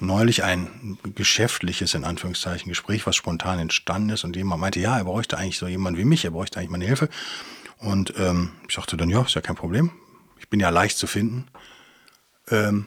neulich 0.00 0.42
ein 0.42 0.98
geschäftliches, 1.14 1.94
in 1.94 2.04
Anführungszeichen, 2.04 2.68
Gespräch, 2.68 3.06
was 3.06 3.16
spontan 3.16 3.58
entstanden 3.58 4.10
ist 4.10 4.24
und 4.24 4.36
jemand 4.36 4.60
meinte, 4.60 4.80
ja, 4.80 4.98
er 4.98 5.04
bräuchte 5.04 5.38
eigentlich 5.38 5.58
so 5.58 5.68
jemand 5.68 5.96
wie 5.96 6.04
mich, 6.04 6.24
er 6.24 6.32
bräuchte 6.32 6.58
eigentlich 6.58 6.70
meine 6.70 6.86
Hilfe. 6.86 7.08
Und 7.78 8.14
ähm, 8.18 8.52
ich 8.68 8.74
sagte 8.74 8.96
dann, 8.96 9.08
ja, 9.08 9.22
ist 9.22 9.34
ja 9.34 9.40
kein 9.40 9.56
Problem, 9.56 9.90
ich 10.44 10.50
bin 10.50 10.60
ja 10.60 10.68
leicht 10.68 10.98
zu 10.98 11.06
finden. 11.06 11.46
Ähm, 12.50 12.86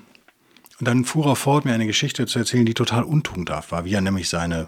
und 0.79 0.87
dann 0.87 1.05
fuhr 1.05 1.25
er 1.25 1.35
fort, 1.35 1.65
mir 1.65 1.73
eine 1.73 1.87
Geschichte 1.87 2.27
zu 2.27 2.37
erzählen, 2.37 2.67
die 2.67 2.75
total 2.75 3.01
untugendhaft 3.01 3.71
war, 3.71 3.83
wie 3.83 3.95
er 3.95 4.01
nämlich 4.01 4.29
seine 4.29 4.67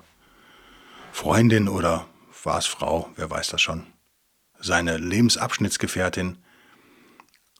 Freundin 1.11 1.67
oder 1.67 2.07
war 2.43 2.57
es 2.57 2.65
Frau, 2.65 3.07
wer 3.15 3.29
weiß 3.29 3.49
das 3.49 3.61
schon, 3.61 3.85
seine 4.59 4.97
Lebensabschnittsgefährtin 4.97 6.39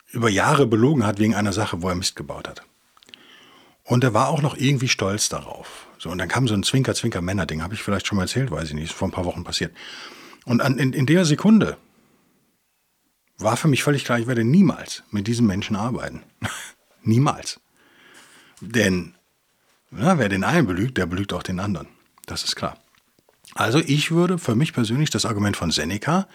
über 0.08 0.30
Jahre 0.30 0.66
belogen 0.66 1.06
hat 1.06 1.20
wegen 1.20 1.36
einer 1.36 1.54
Sache, 1.54 1.84
wo 1.84 1.90
er 1.90 1.96
Mist 1.96 2.16
gebaut 2.16 2.48
hat. 2.48 2.64
Und 3.84 4.04
er 4.04 4.16
war 4.16 4.30
auch 4.30 4.42
noch 4.42 4.58
irgendwie 4.58 4.88
stolz 4.88 5.30
darauf. 5.30 5.88
So, 6.00 6.10
und 6.10 6.18
dann 6.18 6.28
kam 6.28 6.48
so 6.48 6.56
ein 6.56 6.64
Zwinker-Zwinker-Männer-Ding, 6.64 7.62
habe 7.62 7.76
ich 7.76 7.84
vielleicht 7.84 8.08
schon 8.08 8.16
mal 8.16 8.24
erzählt, 8.24 8.50
weiß 8.50 8.70
ich 8.70 8.74
nicht, 8.74 8.86
ist 8.86 8.94
vor 8.94 9.08
ein 9.08 9.12
paar 9.12 9.26
Wochen 9.26 9.44
passiert. 9.44 9.76
Und 10.46 10.62
an, 10.62 10.80
in, 10.80 10.94
in 10.94 11.06
der 11.06 11.26
Sekunde 11.26 11.78
war 13.40 13.58
für 13.58 13.68
mich 13.68 13.84
völlig 13.84 14.06
klar, 14.06 14.20
ich 14.20 14.28
werde 14.28 14.44
niemals 14.44 15.04
mit 15.12 15.28
diesem 15.28 15.48
Menschen 15.48 15.76
arbeiten. 15.76 16.24
niemals. 17.04 17.60
Denn 18.62 19.16
na, 19.92 20.20
wer 20.20 20.30
den 20.30 20.44
einen 20.44 20.68
belügt, 20.68 20.98
der 20.98 21.06
belügt 21.06 21.34
auch 21.34 21.44
den 21.44 21.60
anderen. 21.60 21.88
Das 22.26 22.44
ist 22.44 22.56
klar. 22.56 22.78
Also 23.56 23.80
ich 23.80 24.12
würde 24.12 24.38
für 24.38 24.56
mich 24.56 24.74
persönlich 24.74 25.10
das 25.10 25.26
Argument 25.26 25.58
von 25.58 25.72
Seneca 25.72 26.28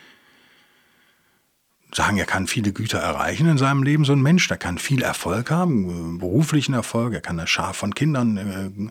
sagen, 1.94 2.18
er 2.18 2.26
kann 2.26 2.48
viele 2.48 2.72
Güter 2.72 2.98
erreichen 2.98 3.48
in 3.48 3.58
seinem 3.58 3.84
Leben, 3.84 4.04
so 4.04 4.12
ein 4.12 4.22
Mensch, 4.22 4.48
der 4.48 4.56
kann 4.56 4.78
viel 4.78 5.02
Erfolg 5.02 5.52
haben, 5.52 6.18
beruflichen 6.18 6.74
Erfolg, 6.74 7.14
er 7.14 7.20
kann 7.20 7.38
eine 7.38 7.46
Schar 7.46 7.72
von 7.72 7.94
Kindern 7.94 8.36
äh, 8.36 8.90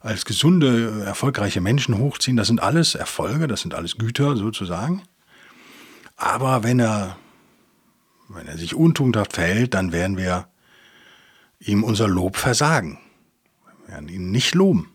als 0.00 0.24
gesunde, 0.24 1.04
erfolgreiche 1.04 1.60
Menschen 1.60 1.96
hochziehen. 1.98 2.36
Das 2.36 2.48
sind 2.48 2.60
alles 2.60 2.96
Erfolge, 2.96 3.46
das 3.46 3.60
sind 3.60 3.74
alles 3.74 3.96
Güter 3.96 4.36
sozusagen. 4.36 5.02
Aber 6.16 6.64
wenn 6.64 6.80
er 6.80 7.16
wenn 8.34 8.46
er 8.46 8.58
sich 8.58 8.74
untugendhaft 8.74 9.34
verhält, 9.34 9.74
dann 9.74 9.92
werden 9.92 10.16
wir 10.16 10.48
ihm 11.60 11.84
unser 11.84 12.08
Lob 12.08 12.36
versagen. 12.36 12.98
Wir 13.64 13.94
werden 13.94 14.08
ihn 14.08 14.30
nicht 14.30 14.54
loben. 14.54 14.94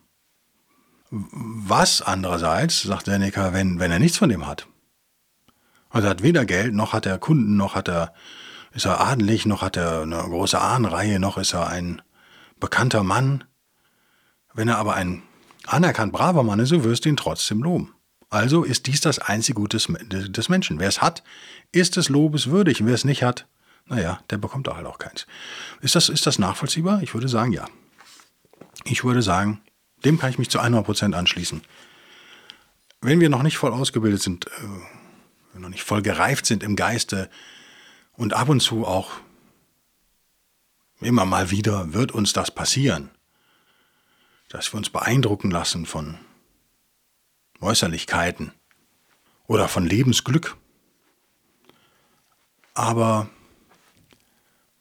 Was 1.10 2.02
andererseits, 2.02 2.82
sagt 2.82 3.06
Seneca, 3.06 3.54
wenn, 3.54 3.80
wenn 3.80 3.92
er 3.92 4.00
nichts 4.00 4.18
von 4.18 4.30
dem 4.30 4.46
hat. 4.46 4.68
Also 5.90 6.10
hat 6.10 6.22
weder 6.22 6.46
Geld, 6.46 6.74
noch 6.74 6.94
hat 6.94 7.06
er 7.06 7.18
Kunden, 7.18 7.56
noch 7.56 7.76
hat 7.76 7.88
er, 7.88 8.14
ist 8.74 8.86
er 8.86 9.00
adelig, 9.00 9.46
noch 9.46 9.62
hat 9.62 9.78
er 9.78 10.02
eine 10.02 10.18
große 10.18 10.60
Ahnenreihe, 10.60 11.20
noch 11.20 11.38
ist 11.38 11.54
er 11.54 11.68
ein 11.68 12.02
bekannter 12.60 13.04
Mann. 13.04 13.46
Wenn 14.54 14.68
er 14.68 14.78
aber 14.78 14.96
ein 14.96 15.24
anerkannt 15.66 16.12
braver 16.12 16.44
Mann 16.44 16.60
ist, 16.60 16.70
so 16.70 16.84
wirst 16.84 17.06
du 17.06 17.10
ihn 17.10 17.18
trotzdem 17.18 17.64
loben. 17.64 17.94
Also 18.30 18.64
ist 18.64 18.88
dies 18.88 19.02
das 19.02 19.20
einzige 19.20 19.56
Gut 19.56 19.74
des, 19.74 19.88
des 19.90 20.50
Menschen. 20.50 20.80
Wer 20.80 20.90
es 20.90 21.02
hat, 21.02 21.24
ist 21.72 21.98
es 21.98 22.10
lobeswürdig. 22.10 22.82
Und 22.82 22.88
wer 22.88 22.96
es 22.96 23.06
nicht 23.06 23.24
hat, 23.24 23.48
naja, 23.86 24.20
der 24.30 24.38
bekommt 24.38 24.68
halt 24.68 24.86
auch 24.86 24.98
keins. 24.98 25.26
Ist 25.82 25.96
das, 25.96 26.10
ist 26.10 26.28
das 26.28 26.40
nachvollziehbar? 26.40 27.02
Ich 27.02 27.14
würde 27.14 27.30
sagen, 27.30 27.54
ja. 27.54 27.66
Ich 28.84 29.04
würde 29.04 29.22
sagen, 29.22 29.62
dem 30.04 30.20
kann 30.20 30.30
ich 30.30 30.38
mich 30.38 30.50
zu 30.50 30.60
100% 30.60 31.14
anschließen. 31.14 31.62
Wenn 33.02 33.20
wir 33.20 33.30
noch 33.30 33.44
nicht 33.44 33.58
voll 33.58 33.72
ausgebildet 33.72 34.22
sind, 34.22 34.48
äh, 34.48 35.60
noch 35.60 35.70
nicht 35.70 35.84
voll 35.84 36.02
gereift 36.02 36.46
sind 36.46 36.64
im 36.64 36.76
Geiste 36.76 37.30
und 38.14 38.34
ab 38.34 38.50
und 38.50 38.60
zu 38.60 38.86
auch 38.86 39.12
immer 41.00 41.26
mal 41.26 41.52
wieder 41.52 41.94
wird 41.94 42.12
uns 42.12 42.34
das 42.34 42.52
passieren, 42.52 43.10
dass 44.50 44.74
wir 44.74 44.78
uns 44.78 44.90
beeindrucken 44.90 45.52
lassen 45.52 45.86
von 45.86 46.18
Äußerlichkeiten 47.62 48.52
oder 49.48 49.68
von 49.68 49.86
Lebensglück. 49.86 50.58
Aber 52.74 53.30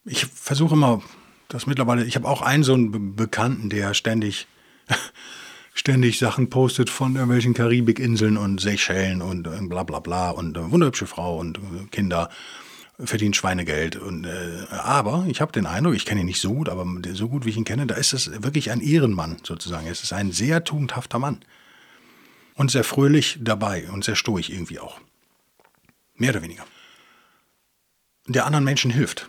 ich 0.04 0.26
versuche 0.26 0.74
immer, 0.74 1.02
das 1.48 1.66
mittlerweile, 1.66 2.04
ich 2.04 2.16
habe 2.16 2.28
auch 2.28 2.42
einen 2.42 2.62
so 2.62 2.74
einen 2.74 3.16
Bekannten, 3.16 3.70
der 3.70 3.94
ständig, 3.94 4.46
ständig 5.74 6.18
Sachen 6.18 6.50
postet 6.50 6.90
von 6.90 7.14
irgendwelchen 7.14 7.54
Karibikinseln 7.54 8.36
und 8.36 8.60
Seychellen 8.60 9.22
und 9.22 9.44
bla 9.68 9.82
bla 9.84 10.00
bla 10.00 10.30
und 10.30 10.56
äh, 10.56 10.70
wunderhübsche 10.70 11.06
Frau 11.06 11.38
und 11.38 11.58
äh, 11.58 11.86
Kinder 11.90 12.28
verdient 12.98 13.36
Schweinegeld. 13.36 13.96
Und, 13.96 14.24
äh, 14.24 14.66
aber 14.70 15.26
ich 15.28 15.40
habe 15.40 15.52
den 15.52 15.66
Eindruck, 15.66 15.94
ich 15.94 16.06
kenne 16.06 16.20
ihn 16.20 16.26
nicht 16.26 16.40
so 16.40 16.54
gut, 16.54 16.68
aber 16.68 16.86
so 17.12 17.28
gut 17.28 17.44
wie 17.44 17.50
ich 17.50 17.56
ihn 17.56 17.64
kenne, 17.64 17.86
da 17.86 17.94
ist 17.94 18.12
es 18.12 18.42
wirklich 18.42 18.70
ein 18.70 18.80
Ehrenmann 18.80 19.36
sozusagen. 19.42 19.86
Es 19.86 20.02
ist 20.02 20.12
ein 20.12 20.32
sehr 20.32 20.64
tugendhafter 20.64 21.18
Mann 21.18 21.40
und 22.56 22.70
sehr 22.70 22.84
fröhlich 22.84 23.38
dabei 23.40 23.88
und 23.90 24.04
sehr 24.04 24.16
stoisch 24.16 24.50
irgendwie 24.50 24.80
auch. 24.80 25.00
Mehr 26.16 26.30
oder 26.30 26.42
weniger. 26.42 26.66
Der 28.26 28.44
anderen 28.44 28.64
Menschen 28.64 28.90
hilft. 28.90 29.28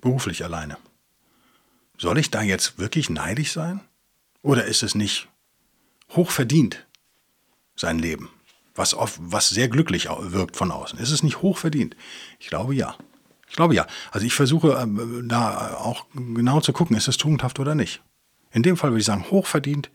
Beruflich 0.00 0.42
alleine. 0.42 0.78
Soll 1.98 2.18
ich 2.18 2.30
da 2.30 2.42
jetzt 2.42 2.78
wirklich 2.78 3.10
neidisch 3.10 3.52
sein? 3.52 3.80
Oder 4.42 4.64
ist 4.64 4.82
es 4.82 4.94
nicht 4.94 5.28
hochverdient, 6.10 6.86
sein 7.76 7.98
Leben? 7.98 8.30
was, 8.74 8.94
oft, 8.94 9.18
was 9.20 9.48
sehr 9.48 9.68
glücklich 9.68 10.08
wirkt 10.08 10.56
von 10.56 10.70
außen. 10.70 10.98
Ist 10.98 11.10
es 11.10 11.22
nicht 11.22 11.42
hoch 11.42 11.58
verdient? 11.58 11.96
Ich 12.38 12.48
glaube 12.48 12.74
ja. 12.74 12.96
Ich 13.48 13.56
glaube 13.56 13.74
ja. 13.74 13.86
Also 14.10 14.26
ich 14.26 14.34
versuche 14.34 14.78
ähm, 14.80 15.28
da 15.28 15.76
auch 15.76 16.06
genau 16.14 16.60
zu 16.60 16.72
gucken, 16.72 16.96
ist 16.96 17.08
es 17.08 17.16
tugendhaft 17.16 17.60
oder 17.60 17.74
nicht. 17.74 18.02
In 18.52 18.62
dem 18.62 18.76
Fall 18.76 18.90
würde 18.90 19.00
ich 19.00 19.06
sagen, 19.06 19.26
hochverdient. 19.30 19.90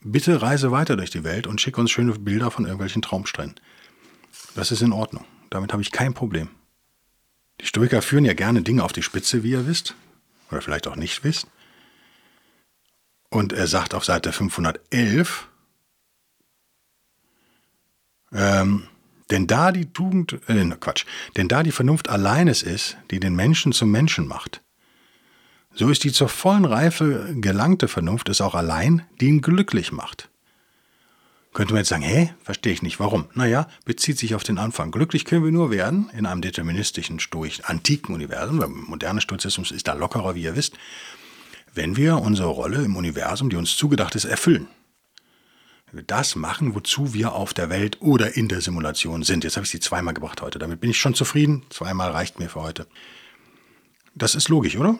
Bitte 0.00 0.40
reise 0.42 0.70
weiter 0.70 0.96
durch 0.96 1.10
die 1.10 1.24
Welt 1.24 1.46
und 1.46 1.60
schick 1.60 1.78
uns 1.78 1.90
schöne 1.90 2.12
Bilder 2.12 2.50
von 2.50 2.64
irgendwelchen 2.64 3.02
Traumstränden. 3.02 3.60
Das 4.54 4.70
ist 4.70 4.82
in 4.82 4.92
Ordnung. 4.92 5.24
Damit 5.50 5.72
habe 5.72 5.82
ich 5.82 5.90
kein 5.90 6.14
Problem. 6.14 6.48
Die 7.60 7.66
Stoiker 7.66 8.02
führen 8.02 8.24
ja 8.24 8.34
gerne 8.34 8.62
Dinge 8.62 8.84
auf 8.84 8.92
die 8.92 9.02
Spitze, 9.02 9.42
wie 9.42 9.50
ihr 9.50 9.66
wisst. 9.66 9.94
Oder 10.50 10.62
vielleicht 10.62 10.86
auch 10.86 10.96
nicht 10.96 11.24
wisst. 11.24 11.48
Und 13.30 13.52
er 13.52 13.66
sagt 13.66 13.94
auf 13.94 14.04
Seite 14.04 14.32
511, 14.32 15.48
ähm, 18.32 18.88
denn 19.30 19.46
da 19.46 19.72
die 19.72 19.92
Tugend, 19.92 20.40
äh, 20.48 20.64
Quatsch, 20.78 21.04
denn 21.36 21.48
da 21.48 21.62
die 21.62 21.72
Vernunft 21.72 22.08
allein 22.08 22.48
es 22.48 22.62
ist, 22.62 22.96
die 23.10 23.18
den 23.18 23.34
Menschen 23.34 23.72
zum 23.72 23.90
Menschen 23.90 24.26
macht, 24.26 24.62
so 25.76 25.90
ist 25.90 26.04
die 26.04 26.12
zur 26.12 26.28
vollen 26.28 26.64
Reife 26.64 27.34
gelangte 27.38 27.86
Vernunft 27.86 28.28
es 28.30 28.40
auch 28.40 28.54
allein, 28.54 29.02
die 29.20 29.26
ihn 29.26 29.42
glücklich 29.42 29.92
macht. 29.92 30.30
Könnte 31.52 31.72
man 31.72 31.80
jetzt 31.80 31.88
sagen, 31.88 32.02
hä, 32.02 32.34
verstehe 32.42 32.72
ich 32.72 32.82
nicht, 32.82 32.98
warum? 33.00 33.26
Naja, 33.34 33.68
bezieht 33.84 34.18
sich 34.18 34.34
auf 34.34 34.42
den 34.42 34.58
Anfang. 34.58 34.90
Glücklich 34.90 35.24
können 35.24 35.44
wir 35.44 35.52
nur 35.52 35.70
werden 35.70 36.10
in 36.16 36.26
einem 36.26 36.42
deterministischen, 36.42 37.20
stoisch, 37.20 37.60
antiken 37.64 38.14
Universum. 38.14 38.58
Der 38.58 38.68
moderne 38.68 39.20
Stoizismus 39.20 39.70
ist 39.70 39.88
da 39.88 39.94
lockerer, 39.94 40.34
wie 40.34 40.42
ihr 40.42 40.56
wisst, 40.56 40.74
wenn 41.72 41.96
wir 41.96 42.18
unsere 42.18 42.48
Rolle 42.48 42.82
im 42.82 42.96
Universum, 42.96 43.50
die 43.50 43.56
uns 43.56 43.76
zugedacht 43.76 44.14
ist, 44.14 44.24
erfüllen. 44.24 44.68
Wenn 45.86 46.00
wir 46.00 46.06
das 46.06 46.36
machen, 46.36 46.74
wozu 46.74 47.14
wir 47.14 47.32
auf 47.32 47.54
der 47.54 47.70
Welt 47.70 48.00
oder 48.00 48.36
in 48.36 48.48
der 48.48 48.60
Simulation 48.60 49.22
sind. 49.22 49.44
Jetzt 49.44 49.56
habe 49.56 49.64
ich 49.64 49.70
sie 49.70 49.80
zweimal 49.80 50.14
gebracht 50.14 50.42
heute. 50.42 50.58
Damit 50.58 50.80
bin 50.80 50.90
ich 50.90 50.98
schon 50.98 51.14
zufrieden. 51.14 51.64
Zweimal 51.70 52.10
reicht 52.10 52.38
mir 52.38 52.48
für 52.48 52.62
heute. 52.62 52.86
Das 54.14 54.34
ist 54.34 54.48
logisch, 54.48 54.76
oder? 54.76 54.98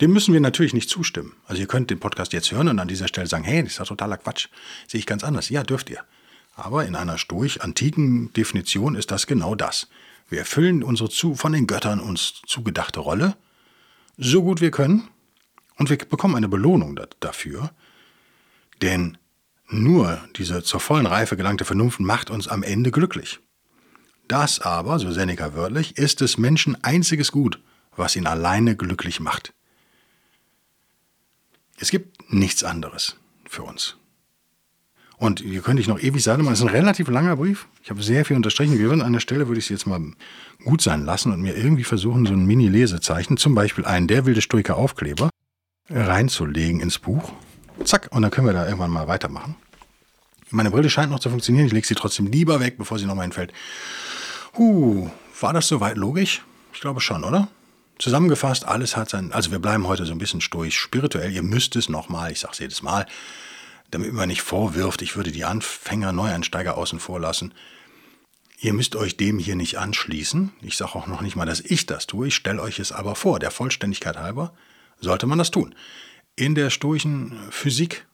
Dem 0.00 0.12
müssen 0.12 0.32
wir 0.32 0.40
natürlich 0.40 0.74
nicht 0.74 0.88
zustimmen. 0.88 1.34
Also 1.46 1.60
ihr 1.60 1.68
könnt 1.68 1.90
den 1.90 2.00
Podcast 2.00 2.32
jetzt 2.32 2.50
hören 2.52 2.68
und 2.68 2.78
an 2.78 2.88
dieser 2.88 3.08
Stelle 3.08 3.26
sagen, 3.26 3.44
hey, 3.44 3.62
das 3.62 3.72
ist 3.72 3.78
ja 3.78 3.84
totaler 3.84 4.16
Quatsch. 4.16 4.48
Sehe 4.88 4.98
ich 4.98 5.06
ganz 5.06 5.24
anders. 5.24 5.48
Ja, 5.50 5.62
dürft 5.62 5.90
ihr. 5.90 6.02
Aber 6.54 6.86
in 6.86 6.96
einer 6.96 7.18
stoisch-antiken 7.18 8.32
Definition 8.32 8.94
ist 8.94 9.10
das 9.10 9.26
genau 9.26 9.54
das. 9.54 9.88
Wir 10.28 10.40
erfüllen 10.40 10.82
unsere 10.82 11.10
zu, 11.10 11.34
von 11.34 11.52
den 11.52 11.66
Göttern 11.66 12.00
uns 12.00 12.42
zugedachte 12.46 13.00
Rolle 13.00 13.36
so 14.22 14.42
gut 14.42 14.60
wir 14.60 14.70
können 14.70 15.08
und 15.78 15.88
wir 15.88 15.96
bekommen 15.96 16.36
eine 16.36 16.48
Belohnung 16.48 17.00
dafür. 17.20 17.70
Denn 18.82 19.16
nur 19.66 20.20
diese 20.36 20.62
zur 20.62 20.80
vollen 20.80 21.06
Reife 21.06 21.36
gelangte 21.36 21.64
Vernunft 21.64 22.00
macht 22.00 22.30
uns 22.30 22.46
am 22.46 22.62
Ende 22.62 22.90
glücklich. 22.90 23.40
Das 24.28 24.60
aber, 24.60 24.98
so 24.98 25.10
Seneca 25.10 25.54
wörtlich, 25.54 25.96
ist 25.96 26.20
des 26.20 26.38
Menschen 26.38 26.82
einziges 26.84 27.32
Gut, 27.32 27.60
was 27.96 28.14
ihn 28.14 28.26
alleine 28.26 28.76
glücklich 28.76 29.20
macht. 29.20 29.54
Es 31.80 31.90
gibt 31.90 32.30
nichts 32.30 32.62
anderes 32.62 33.16
für 33.48 33.62
uns. 33.62 33.96
Und 35.16 35.40
hier 35.40 35.62
könnte 35.62 35.80
ich 35.80 35.88
noch 35.88 35.98
ewig 35.98 36.22
sagen, 36.22 36.44
das 36.44 36.60
ist 36.60 36.64
ein 36.64 36.70
relativ 36.70 37.08
langer 37.08 37.36
Brief. 37.36 37.68
Ich 37.82 37.90
habe 37.90 38.02
sehr 38.02 38.24
viel 38.24 38.36
unterstrichen. 38.36 38.78
Wir 38.78 38.88
würden 38.88 39.02
an 39.02 39.14
der 39.14 39.20
Stelle, 39.20 39.48
würde 39.48 39.58
ich 39.58 39.66
es 39.66 39.70
jetzt 39.70 39.86
mal 39.86 40.00
gut 40.64 40.82
sein 40.82 41.04
lassen 41.04 41.32
und 41.32 41.40
mir 41.40 41.56
irgendwie 41.56 41.84
versuchen, 41.84 42.26
so 42.26 42.34
ein 42.34 42.44
Mini-Lesezeichen, 42.44 43.38
zum 43.38 43.54
Beispiel 43.54 43.86
einen 43.86 44.08
Der 44.08 44.26
wilde 44.26 44.42
Stoiker 44.42 44.76
Aufkleber, 44.76 45.30
reinzulegen 45.88 46.80
ins 46.80 46.98
Buch. 46.98 47.32
Zack, 47.84 48.08
und 48.12 48.22
dann 48.22 48.30
können 48.30 48.46
wir 48.46 48.54
da 48.54 48.66
irgendwann 48.66 48.90
mal 48.90 49.08
weitermachen. 49.08 49.56
Meine 50.50 50.70
Brille 50.70 50.90
scheint 50.90 51.10
noch 51.10 51.20
zu 51.20 51.30
funktionieren. 51.30 51.66
Ich 51.66 51.72
lege 51.72 51.86
sie 51.86 51.94
trotzdem 51.94 52.26
lieber 52.26 52.60
weg, 52.60 52.76
bevor 52.76 52.98
sie 52.98 53.06
nochmal 53.06 53.24
hinfällt. 53.24 53.52
Huh, 54.58 55.08
war 55.40 55.54
das 55.54 55.68
soweit 55.68 55.96
logisch? 55.96 56.42
Ich 56.74 56.80
glaube 56.80 57.00
schon, 57.00 57.24
oder? 57.24 57.48
Zusammengefasst, 58.00 58.64
alles 58.64 58.96
hat 58.96 59.10
sein, 59.10 59.30
also 59.30 59.50
wir 59.50 59.58
bleiben 59.58 59.86
heute 59.86 60.06
so 60.06 60.12
ein 60.12 60.18
bisschen 60.18 60.40
stoisch 60.40 60.78
spirituell. 60.78 61.30
Ihr 61.30 61.42
müsst 61.42 61.76
es 61.76 61.90
nochmal, 61.90 62.32
ich 62.32 62.40
sage 62.40 62.52
es 62.54 62.58
jedes 62.58 62.82
Mal, 62.82 63.04
damit 63.90 64.14
man 64.14 64.28
nicht 64.28 64.40
vorwirft, 64.40 65.02
ich 65.02 65.16
würde 65.16 65.32
die 65.32 65.44
Anfänger, 65.44 66.12
Neueinsteiger 66.12 66.78
außen 66.78 66.98
vor 66.98 67.20
lassen. 67.20 67.52
Ihr 68.58 68.72
müsst 68.72 68.96
euch 68.96 69.18
dem 69.18 69.38
hier 69.38 69.54
nicht 69.54 69.78
anschließen. 69.78 70.52
Ich 70.62 70.78
sage 70.78 70.94
auch 70.94 71.08
noch 71.08 71.20
nicht 71.20 71.36
mal, 71.36 71.44
dass 71.44 71.60
ich 71.60 71.84
das 71.84 72.06
tue. 72.06 72.28
Ich 72.28 72.34
stelle 72.34 72.62
euch 72.62 72.78
es 72.78 72.90
aber 72.90 73.16
vor. 73.16 73.38
Der 73.38 73.50
Vollständigkeit 73.50 74.16
halber 74.16 74.54
sollte 74.98 75.26
man 75.26 75.36
das 75.36 75.50
tun. 75.50 75.74
In 76.36 76.54
der 76.54 76.70
stoischen 76.70 77.38
Physik 77.50 78.06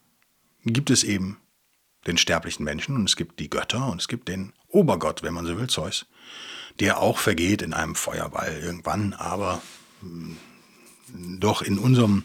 gibt 0.65 0.91
es 0.91 1.05
eben 1.05 1.39
den 2.09 2.19
sterblichen 2.19 2.65
Menschen 2.65 2.97
und 2.97 3.09
es 3.09 3.15
gibt 3.15 3.39
die 3.39 3.51
Götter 3.51 3.87
und 3.87 4.01
es 4.01 4.09
gibt 4.09 4.27
den 4.27 4.53
Obergott, 4.67 5.23
wenn 5.23 5.35
man 5.35 5.47
so 5.47 5.57
will, 5.57 5.69
Zeus 5.69 6.07
der 6.81 7.01
auch 7.01 7.19
vergeht 7.19 7.63
in 7.63 7.73
einem 7.73 7.95
Feuerball 7.95 8.61
irgendwann, 8.63 9.13
aber 9.15 9.63
hm, 10.01 10.37
doch 11.39 11.63
in 11.63 11.79
unserem 11.79 12.25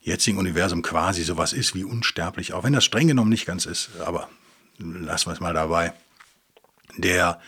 jetzigen 0.00 0.38
Universum 0.38 0.82
quasi 0.82 1.22
sowas 1.22 1.52
ist 1.52 1.74
wie 1.74 1.84
unsterblich, 1.84 2.52
auch 2.52 2.64
wenn 2.64 2.72
das 2.72 2.84
streng 2.84 3.08
genommen 3.08 3.30
nicht 3.30 3.46
ganz 3.46 3.66
ist, 3.66 3.90
aber 4.00 4.28
lassen 4.78 5.26
wir 5.26 5.32
es 5.32 5.40
mal 5.40 5.54
dabei, 5.54 5.92
der 6.96 7.40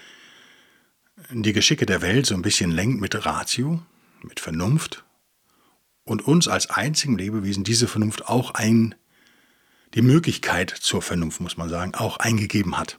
die 1.30 1.52
Geschicke 1.52 1.86
der 1.86 2.02
Welt 2.02 2.26
so 2.26 2.34
ein 2.34 2.42
bisschen 2.42 2.70
lenkt 2.70 3.00
mit 3.00 3.26
Ratio, 3.26 3.82
mit 4.22 4.40
Vernunft 4.40 5.04
und 6.04 6.22
uns 6.22 6.48
als 6.48 6.70
einzigen 6.70 7.16
Lebewesen 7.16 7.64
diese 7.64 7.88
Vernunft 7.88 8.26
auch 8.28 8.52
ein, 8.52 8.94
die 9.94 10.02
Möglichkeit 10.02 10.70
zur 10.70 11.02
Vernunft, 11.02 11.40
muss 11.40 11.56
man 11.56 11.68
sagen, 11.68 11.94
auch 11.94 12.16
eingegeben 12.18 12.78
hat. 12.78 12.98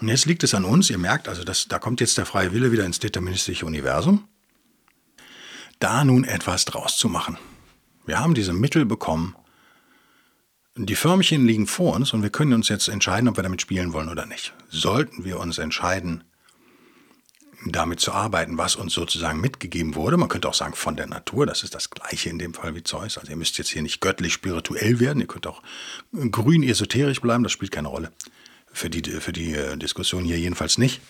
Und 0.00 0.08
jetzt 0.08 0.26
liegt 0.26 0.42
es 0.44 0.54
an 0.54 0.64
uns, 0.64 0.90
ihr 0.90 0.98
merkt, 0.98 1.28
also 1.28 1.42
das, 1.42 1.68
da 1.68 1.78
kommt 1.78 2.00
jetzt 2.00 2.18
der 2.18 2.26
freie 2.26 2.52
Wille 2.52 2.70
wieder 2.70 2.84
ins 2.84 2.98
deterministische 2.98 3.64
Universum, 3.64 4.28
da 5.78 6.04
nun 6.04 6.24
etwas 6.24 6.64
draus 6.64 6.96
zu 6.96 7.08
machen. 7.08 7.38
Wir 8.04 8.20
haben 8.20 8.34
diese 8.34 8.52
Mittel 8.52 8.84
bekommen. 8.84 9.34
Die 10.76 10.94
Förmchen 10.94 11.46
liegen 11.46 11.66
vor 11.66 11.94
uns 11.94 12.12
und 12.12 12.22
wir 12.22 12.30
können 12.30 12.52
uns 12.52 12.68
jetzt 12.68 12.88
entscheiden, 12.88 13.28
ob 13.28 13.36
wir 13.38 13.42
damit 13.42 13.62
spielen 13.62 13.94
wollen 13.94 14.10
oder 14.10 14.26
nicht. 14.26 14.52
Sollten 14.68 15.24
wir 15.24 15.40
uns 15.40 15.56
entscheiden, 15.56 16.24
damit 17.64 18.00
zu 18.00 18.12
arbeiten, 18.12 18.58
was 18.58 18.76
uns 18.76 18.92
sozusagen 18.92 19.40
mitgegeben 19.40 19.94
wurde. 19.94 20.18
Man 20.18 20.28
könnte 20.28 20.48
auch 20.48 20.54
sagen 20.54 20.74
von 20.74 20.94
der 20.94 21.06
Natur, 21.06 21.46
das 21.46 21.62
ist 21.62 21.74
das 21.74 21.88
gleiche 21.88 22.28
in 22.28 22.38
dem 22.38 22.52
Fall 22.52 22.74
wie 22.74 22.82
Zeus. 22.82 23.16
Also 23.16 23.30
ihr 23.30 23.36
müsst 23.36 23.56
jetzt 23.56 23.70
hier 23.70 23.80
nicht 23.80 24.02
göttlich 24.02 24.34
spirituell 24.34 25.00
werden, 25.00 25.20
ihr 25.20 25.26
könnt 25.26 25.46
auch 25.46 25.62
grün 26.30 26.62
esoterisch 26.62 27.22
bleiben, 27.22 27.42
das 27.42 27.52
spielt 27.52 27.72
keine 27.72 27.88
Rolle 27.88 28.12
für 28.76 28.90
die, 28.90 29.02
für 29.02 29.32
die 29.32 29.54
äh, 29.54 29.76
Diskussion 29.76 30.24
hier 30.24 30.38
jedenfalls 30.38 30.76
nicht. 30.76 31.00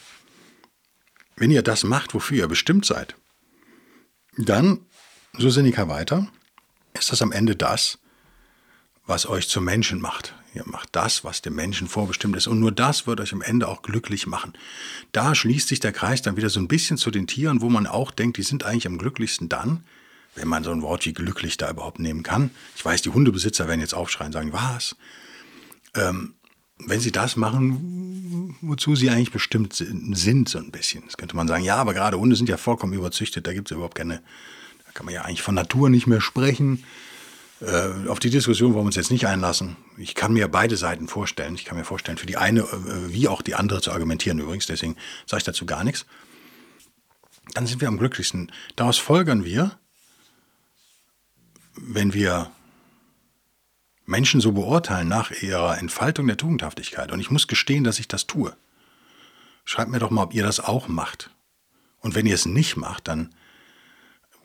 Wenn 1.34 1.50
ihr 1.50 1.62
das 1.62 1.84
macht, 1.84 2.14
wofür 2.14 2.38
ihr 2.38 2.48
bestimmt 2.48 2.86
seid, 2.86 3.16
dann, 4.38 4.80
so 5.36 5.50
Seneca 5.50 5.88
weiter, 5.88 6.28
ist 6.98 7.10
das 7.10 7.20
am 7.22 7.32
Ende 7.32 7.56
das, 7.56 7.98
was 9.06 9.26
euch 9.26 9.48
zum 9.48 9.64
Menschen 9.64 10.00
macht. 10.00 10.34
Ihr 10.54 10.64
macht 10.66 10.90
das, 10.92 11.24
was 11.24 11.42
dem 11.42 11.54
Menschen 11.54 11.88
vorbestimmt 11.88 12.36
ist. 12.36 12.46
Und 12.46 12.60
nur 12.60 12.72
das 12.72 13.06
wird 13.06 13.20
euch 13.20 13.32
am 13.32 13.42
Ende 13.42 13.68
auch 13.68 13.82
glücklich 13.82 14.26
machen. 14.26 14.54
Da 15.12 15.34
schließt 15.34 15.68
sich 15.68 15.80
der 15.80 15.92
Kreis 15.92 16.22
dann 16.22 16.36
wieder 16.36 16.48
so 16.48 16.60
ein 16.60 16.68
bisschen 16.68 16.96
zu 16.96 17.10
den 17.10 17.26
Tieren, 17.26 17.60
wo 17.60 17.68
man 17.68 17.86
auch 17.86 18.10
denkt, 18.10 18.38
die 18.38 18.42
sind 18.42 18.64
eigentlich 18.64 18.86
am 18.86 18.96
glücklichsten 18.96 19.48
dann, 19.48 19.84
wenn 20.34 20.48
man 20.48 20.64
so 20.64 20.70
ein 20.70 20.82
Wort 20.82 21.04
wie 21.04 21.12
glücklich 21.12 21.56
da 21.56 21.68
überhaupt 21.68 21.98
nehmen 21.98 22.22
kann. 22.22 22.50
Ich 22.76 22.84
weiß, 22.84 23.02
die 23.02 23.10
Hundebesitzer 23.10 23.68
werden 23.68 23.80
jetzt 23.80 23.94
aufschreien 23.94 24.28
und 24.28 24.32
sagen, 24.32 24.52
was? 24.52 24.96
Ähm, 25.94 26.35
wenn 26.78 27.00
sie 27.00 27.12
das 27.12 27.36
machen, 27.36 28.56
wozu 28.60 28.96
sie 28.96 29.10
eigentlich 29.10 29.32
bestimmt 29.32 29.74
sind, 29.74 30.48
so 30.48 30.58
ein 30.58 30.70
bisschen. 30.70 31.04
Das 31.06 31.16
könnte 31.16 31.36
man 31.36 31.48
sagen, 31.48 31.64
ja, 31.64 31.76
aber 31.76 31.94
gerade 31.94 32.18
Hunde 32.18 32.36
sind 32.36 32.48
ja 32.48 32.56
vollkommen 32.56 32.92
überzüchtet, 32.92 33.46
da 33.46 33.52
gibt 33.52 33.70
es 33.70 33.74
überhaupt 33.74 33.96
keine, 33.96 34.22
da 34.84 34.92
kann 34.92 35.06
man 35.06 35.14
ja 35.14 35.22
eigentlich 35.22 35.42
von 35.42 35.54
Natur 35.54 35.88
nicht 35.88 36.06
mehr 36.06 36.20
sprechen. 36.20 36.84
Äh, 37.60 38.08
auf 38.08 38.18
die 38.18 38.28
Diskussion 38.28 38.74
wollen 38.74 38.84
wir 38.84 38.88
uns 38.88 38.96
jetzt 38.96 39.10
nicht 39.10 39.26
einlassen. 39.26 39.76
Ich 39.96 40.14
kann 40.14 40.34
mir 40.34 40.48
beide 40.48 40.76
Seiten 40.76 41.08
vorstellen. 41.08 41.54
Ich 41.54 41.64
kann 41.64 41.78
mir 41.78 41.84
vorstellen, 41.84 42.18
für 42.18 42.26
die 42.26 42.36
eine 42.36 42.60
äh, 42.60 43.12
wie 43.12 43.28
auch 43.28 43.40
die 43.40 43.54
andere 43.54 43.80
zu 43.80 43.92
argumentieren 43.92 44.38
übrigens, 44.38 44.66
deswegen 44.66 44.96
sage 45.24 45.38
ich 45.38 45.44
dazu 45.44 45.64
gar 45.64 45.82
nichts. 45.82 46.04
Dann 47.54 47.66
sind 47.66 47.80
wir 47.80 47.88
am 47.88 47.96
glücklichsten. 47.96 48.52
Daraus 48.74 48.98
folgern 48.98 49.44
wir, 49.44 49.78
wenn 51.76 52.12
wir 52.12 52.50
Menschen 54.06 54.40
so 54.40 54.52
beurteilen 54.52 55.08
nach 55.08 55.30
ihrer 55.42 55.78
Entfaltung 55.78 56.26
der 56.28 56.36
Tugendhaftigkeit. 56.36 57.12
Und 57.12 57.20
ich 57.20 57.30
muss 57.30 57.48
gestehen, 57.48 57.84
dass 57.84 57.98
ich 57.98 58.08
das 58.08 58.26
tue. 58.26 58.56
Schreibt 59.64 59.90
mir 59.90 59.98
doch 59.98 60.10
mal, 60.10 60.22
ob 60.22 60.34
ihr 60.34 60.44
das 60.44 60.60
auch 60.60 60.86
macht. 60.86 61.30
Und 62.00 62.14
wenn 62.14 62.26
ihr 62.26 62.34
es 62.34 62.46
nicht 62.46 62.76
macht, 62.76 63.08
dann 63.08 63.34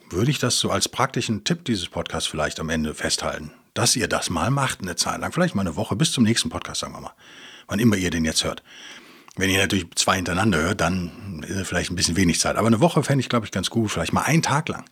würde 0.10 0.32
ich 0.32 0.40
das 0.40 0.60
so 0.60 0.72
als 0.72 0.90
praktischen 0.90 1.44
Tipp 1.44 1.64
dieses 1.64 1.88
Podcasts 1.88 2.28
vielleicht 2.28 2.60
am 2.60 2.70
Ende 2.70 2.96
festhalten, 2.96 3.52
dass 3.76 3.96
ihr 3.96 4.08
das 4.08 4.30
mal 4.30 4.50
macht, 4.50 4.82
eine 4.82 4.96
Zeit 4.96 5.22
lang, 5.22 5.32
vielleicht 5.32 5.56
mal 5.56 5.62
eine 5.62 5.76
Woche 5.76 5.96
bis 5.96 6.12
zum 6.12 6.24
nächsten 6.24 6.50
Podcast, 6.50 6.82
sagen 6.82 6.94
wir 6.94 7.02
mal, 7.02 7.14
wann 7.68 7.80
immer 7.80 7.96
ihr 7.96 8.10
den 8.10 8.26
jetzt 8.26 8.44
hört. 8.44 8.64
Wenn 9.38 9.50
ihr 9.50 9.60
natürlich 9.60 9.86
zwei 9.96 10.16
hintereinander 10.16 10.58
hört, 10.58 10.82
dann 10.82 11.46
vielleicht 11.64 11.92
ein 11.92 11.96
bisschen 11.96 12.18
wenig 12.18 12.40
Zeit. 12.40 12.58
Aber 12.58 12.68
eine 12.68 12.82
Woche 12.82 13.04
fände 13.04 13.22
ich, 13.22 13.30
glaube 13.30 13.46
ich, 13.46 13.52
ganz 13.52 13.70
gut, 13.70 13.92
vielleicht 13.92 14.12
mal 14.12 14.24
einen 14.24 14.42
Tag 14.42 14.68
lang 14.68 14.86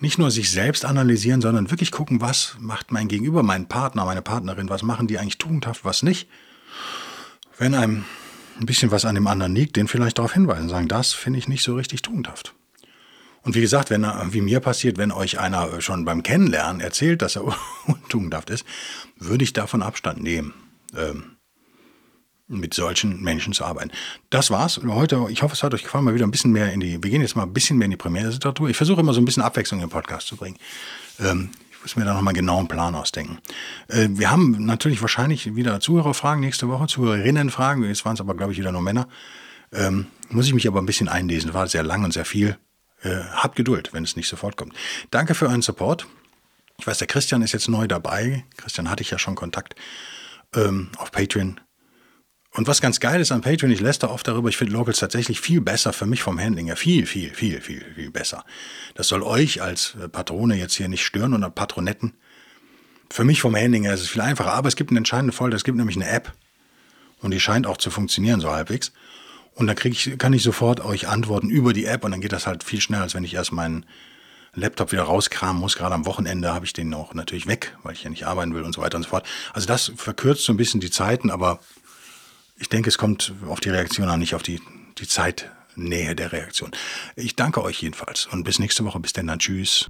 nicht 0.00 0.18
nur 0.18 0.30
sich 0.30 0.50
selbst 0.50 0.84
analysieren, 0.84 1.40
sondern 1.40 1.70
wirklich 1.70 1.90
gucken, 1.90 2.20
was 2.20 2.56
macht 2.60 2.92
mein 2.92 3.08
Gegenüber, 3.08 3.42
mein 3.42 3.68
Partner, 3.68 4.04
meine 4.04 4.22
Partnerin, 4.22 4.68
was 4.68 4.82
machen 4.82 5.08
die 5.08 5.18
eigentlich 5.18 5.38
tugendhaft, 5.38 5.84
was 5.84 6.02
nicht. 6.02 6.28
Wenn 7.58 7.74
einem 7.74 8.04
ein 8.60 8.66
bisschen 8.66 8.90
was 8.90 9.04
an 9.04 9.14
dem 9.14 9.26
anderen 9.26 9.54
liegt, 9.54 9.76
den 9.76 9.88
vielleicht 9.88 10.18
darauf 10.18 10.34
hinweisen, 10.34 10.68
sagen, 10.68 10.88
das 10.88 11.12
finde 11.12 11.38
ich 11.38 11.48
nicht 11.48 11.62
so 11.62 11.74
richtig 11.74 12.02
tugendhaft. 12.02 12.54
Und 13.42 13.54
wie 13.54 13.60
gesagt, 13.60 13.90
wenn 13.90 14.02
wie 14.02 14.40
mir 14.40 14.60
passiert, 14.60 14.98
wenn 14.98 15.12
euch 15.12 15.38
einer 15.38 15.80
schon 15.80 16.04
beim 16.04 16.22
Kennenlernen 16.22 16.80
erzählt, 16.80 17.22
dass 17.22 17.36
er 17.36 17.44
untugendhaft 17.86 18.50
ist, 18.50 18.64
würde 19.16 19.44
ich 19.44 19.52
davon 19.52 19.82
Abstand 19.82 20.22
nehmen, 20.22 20.54
ähm, 20.96 21.37
mit 22.48 22.74
solchen 22.74 23.22
Menschen 23.22 23.52
zu 23.52 23.64
arbeiten. 23.64 23.90
Das 24.30 24.50
war's 24.50 24.80
heute. 24.84 25.26
Ich 25.30 25.42
hoffe, 25.42 25.54
es 25.54 25.62
hat 25.62 25.74
euch 25.74 25.82
gefallen, 25.82 26.04
mal 26.04 26.14
wieder 26.14 26.26
ein 26.26 26.30
bisschen 26.30 26.50
mehr 26.50 26.72
in 26.72 26.80
die, 26.80 27.02
wir 27.02 27.10
gehen 27.10 27.20
jetzt 27.20 27.36
mal 27.36 27.42
ein 27.42 27.52
bisschen 27.52 27.76
mehr 27.76 27.84
in 27.84 27.90
die 27.92 27.96
Primärliteratur. 27.96 28.68
Ich 28.68 28.76
versuche 28.76 29.00
immer 29.00 29.12
so 29.12 29.20
ein 29.20 29.24
bisschen 29.24 29.42
Abwechslung 29.42 29.82
im 29.82 29.90
Podcast 29.90 30.26
zu 30.26 30.36
bringen. 30.36 30.56
Ähm, 31.20 31.50
ich 31.70 31.82
muss 31.82 31.96
mir 31.96 32.04
da 32.04 32.14
nochmal 32.14 32.34
genau 32.34 32.58
einen 32.58 32.68
Plan 32.68 32.94
ausdenken. 32.94 33.38
Äh, 33.88 34.08
wir 34.10 34.30
haben 34.30 34.64
natürlich 34.64 35.00
wahrscheinlich 35.00 35.54
wieder 35.54 35.78
Zuhörerfragen 35.78 36.40
nächste 36.40 36.68
Woche, 36.68 36.86
Zuhörerinnenfragen. 36.86 37.84
Jetzt 37.84 38.04
waren 38.04 38.14
es 38.14 38.20
aber, 38.20 38.34
glaube 38.34 38.52
ich, 38.52 38.58
wieder 38.58 38.72
nur 38.72 38.82
Männer. 38.82 39.08
Ähm, 39.72 40.06
muss 40.30 40.46
ich 40.46 40.54
mich 40.54 40.66
aber 40.66 40.80
ein 40.80 40.86
bisschen 40.86 41.08
einlesen. 41.08 41.54
War 41.54 41.68
sehr 41.68 41.82
lang 41.82 42.02
und 42.04 42.12
sehr 42.12 42.24
viel. 42.24 42.58
Äh, 43.02 43.20
habt 43.32 43.54
Geduld, 43.56 43.92
wenn 43.92 44.02
es 44.02 44.16
nicht 44.16 44.28
sofort 44.28 44.56
kommt. 44.56 44.74
Danke 45.10 45.34
für 45.34 45.46
euren 45.46 45.62
Support. 45.62 46.06
Ich 46.78 46.86
weiß, 46.86 46.98
der 46.98 47.06
Christian 47.06 47.42
ist 47.42 47.52
jetzt 47.52 47.68
neu 47.68 47.86
dabei. 47.86 48.44
Christian 48.56 48.90
hatte 48.90 49.02
ich 49.02 49.10
ja 49.10 49.18
schon 49.18 49.34
Kontakt 49.34 49.74
ähm, 50.54 50.90
auf 50.96 51.12
Patreon. 51.12 51.60
Und 52.58 52.66
was 52.66 52.80
ganz 52.80 52.98
geil 52.98 53.20
ist 53.20 53.30
an 53.30 53.40
Patreon, 53.40 53.70
ich 53.70 53.78
lässt 53.78 54.02
da 54.02 54.08
oft 54.08 54.26
darüber, 54.26 54.48
ich 54.48 54.56
finde 54.56 54.72
Locals 54.72 54.98
tatsächlich 54.98 55.40
viel 55.40 55.60
besser 55.60 55.92
für 55.92 56.06
mich 56.06 56.24
vom 56.24 56.40
Handling 56.40 56.66
her. 56.66 56.76
Viel, 56.76 57.06
viel, 57.06 57.32
viel, 57.32 57.60
viel, 57.60 57.86
viel 57.94 58.10
besser. 58.10 58.44
Das 58.96 59.06
soll 59.06 59.22
euch 59.22 59.62
als 59.62 59.94
äh, 60.02 60.08
Patrone 60.08 60.56
jetzt 60.56 60.74
hier 60.74 60.88
nicht 60.88 61.04
stören 61.04 61.34
oder 61.34 61.50
Patronetten. 61.50 62.14
Für 63.10 63.22
mich 63.22 63.40
vom 63.40 63.54
Handling 63.54 63.84
her 63.84 63.94
ist 63.94 64.00
es 64.00 64.08
viel 64.08 64.22
einfacher, 64.22 64.54
aber 64.54 64.66
es 64.66 64.74
gibt 64.74 64.90
einen 64.90 64.96
entscheidenden 64.96 65.30
Vorteil, 65.30 65.54
es 65.54 65.62
gibt 65.62 65.78
nämlich 65.78 65.94
eine 65.94 66.08
App. 66.08 66.32
Und 67.20 67.30
die 67.30 67.38
scheint 67.38 67.64
auch 67.64 67.76
zu 67.76 67.90
funktionieren, 67.90 68.40
so 68.40 68.50
halbwegs. 68.50 68.90
Und 69.54 69.68
da 69.68 69.74
krieg 69.74 69.92
ich, 69.92 70.18
kann 70.18 70.32
ich 70.32 70.42
sofort 70.42 70.80
euch 70.80 71.06
antworten 71.06 71.50
über 71.50 71.72
die 71.72 71.84
App 71.84 72.02
und 72.02 72.10
dann 72.10 72.20
geht 72.20 72.32
das 72.32 72.48
halt 72.48 72.64
viel 72.64 72.80
schneller, 72.80 73.04
als 73.04 73.14
wenn 73.14 73.22
ich 73.22 73.34
erst 73.34 73.52
meinen 73.52 73.86
Laptop 74.54 74.90
wieder 74.90 75.04
rauskramen 75.04 75.60
muss. 75.60 75.76
Gerade 75.76 75.94
am 75.94 76.06
Wochenende 76.06 76.52
habe 76.52 76.66
ich 76.66 76.72
den 76.72 76.92
auch 76.92 77.14
natürlich 77.14 77.46
weg, 77.46 77.76
weil 77.84 77.92
ich 77.92 78.02
ja 78.02 78.10
nicht 78.10 78.26
arbeiten 78.26 78.52
will 78.52 78.64
und 78.64 78.74
so 78.74 78.80
weiter 78.80 78.96
und 78.96 79.04
so 79.04 79.10
fort. 79.10 79.24
Also 79.52 79.68
das 79.68 79.92
verkürzt 79.94 80.42
so 80.42 80.52
ein 80.52 80.56
bisschen 80.56 80.80
die 80.80 80.90
Zeiten, 80.90 81.30
aber 81.30 81.60
ich 82.58 82.68
denke, 82.68 82.88
es 82.88 82.98
kommt 82.98 83.32
auf 83.48 83.60
die 83.60 83.70
Reaktion 83.70 84.08
an, 84.08 84.20
nicht 84.20 84.34
auf 84.34 84.42
die, 84.42 84.60
die 84.98 85.06
Zeitnähe 85.06 86.14
der 86.14 86.32
Reaktion. 86.32 86.70
Ich 87.16 87.36
danke 87.36 87.62
euch 87.62 87.80
jedenfalls 87.80 88.26
und 88.26 88.44
bis 88.44 88.58
nächste 88.58 88.84
Woche. 88.84 89.00
Bis 89.00 89.12
denn 89.12 89.26
dann. 89.26 89.38
Tschüss. 89.38 89.88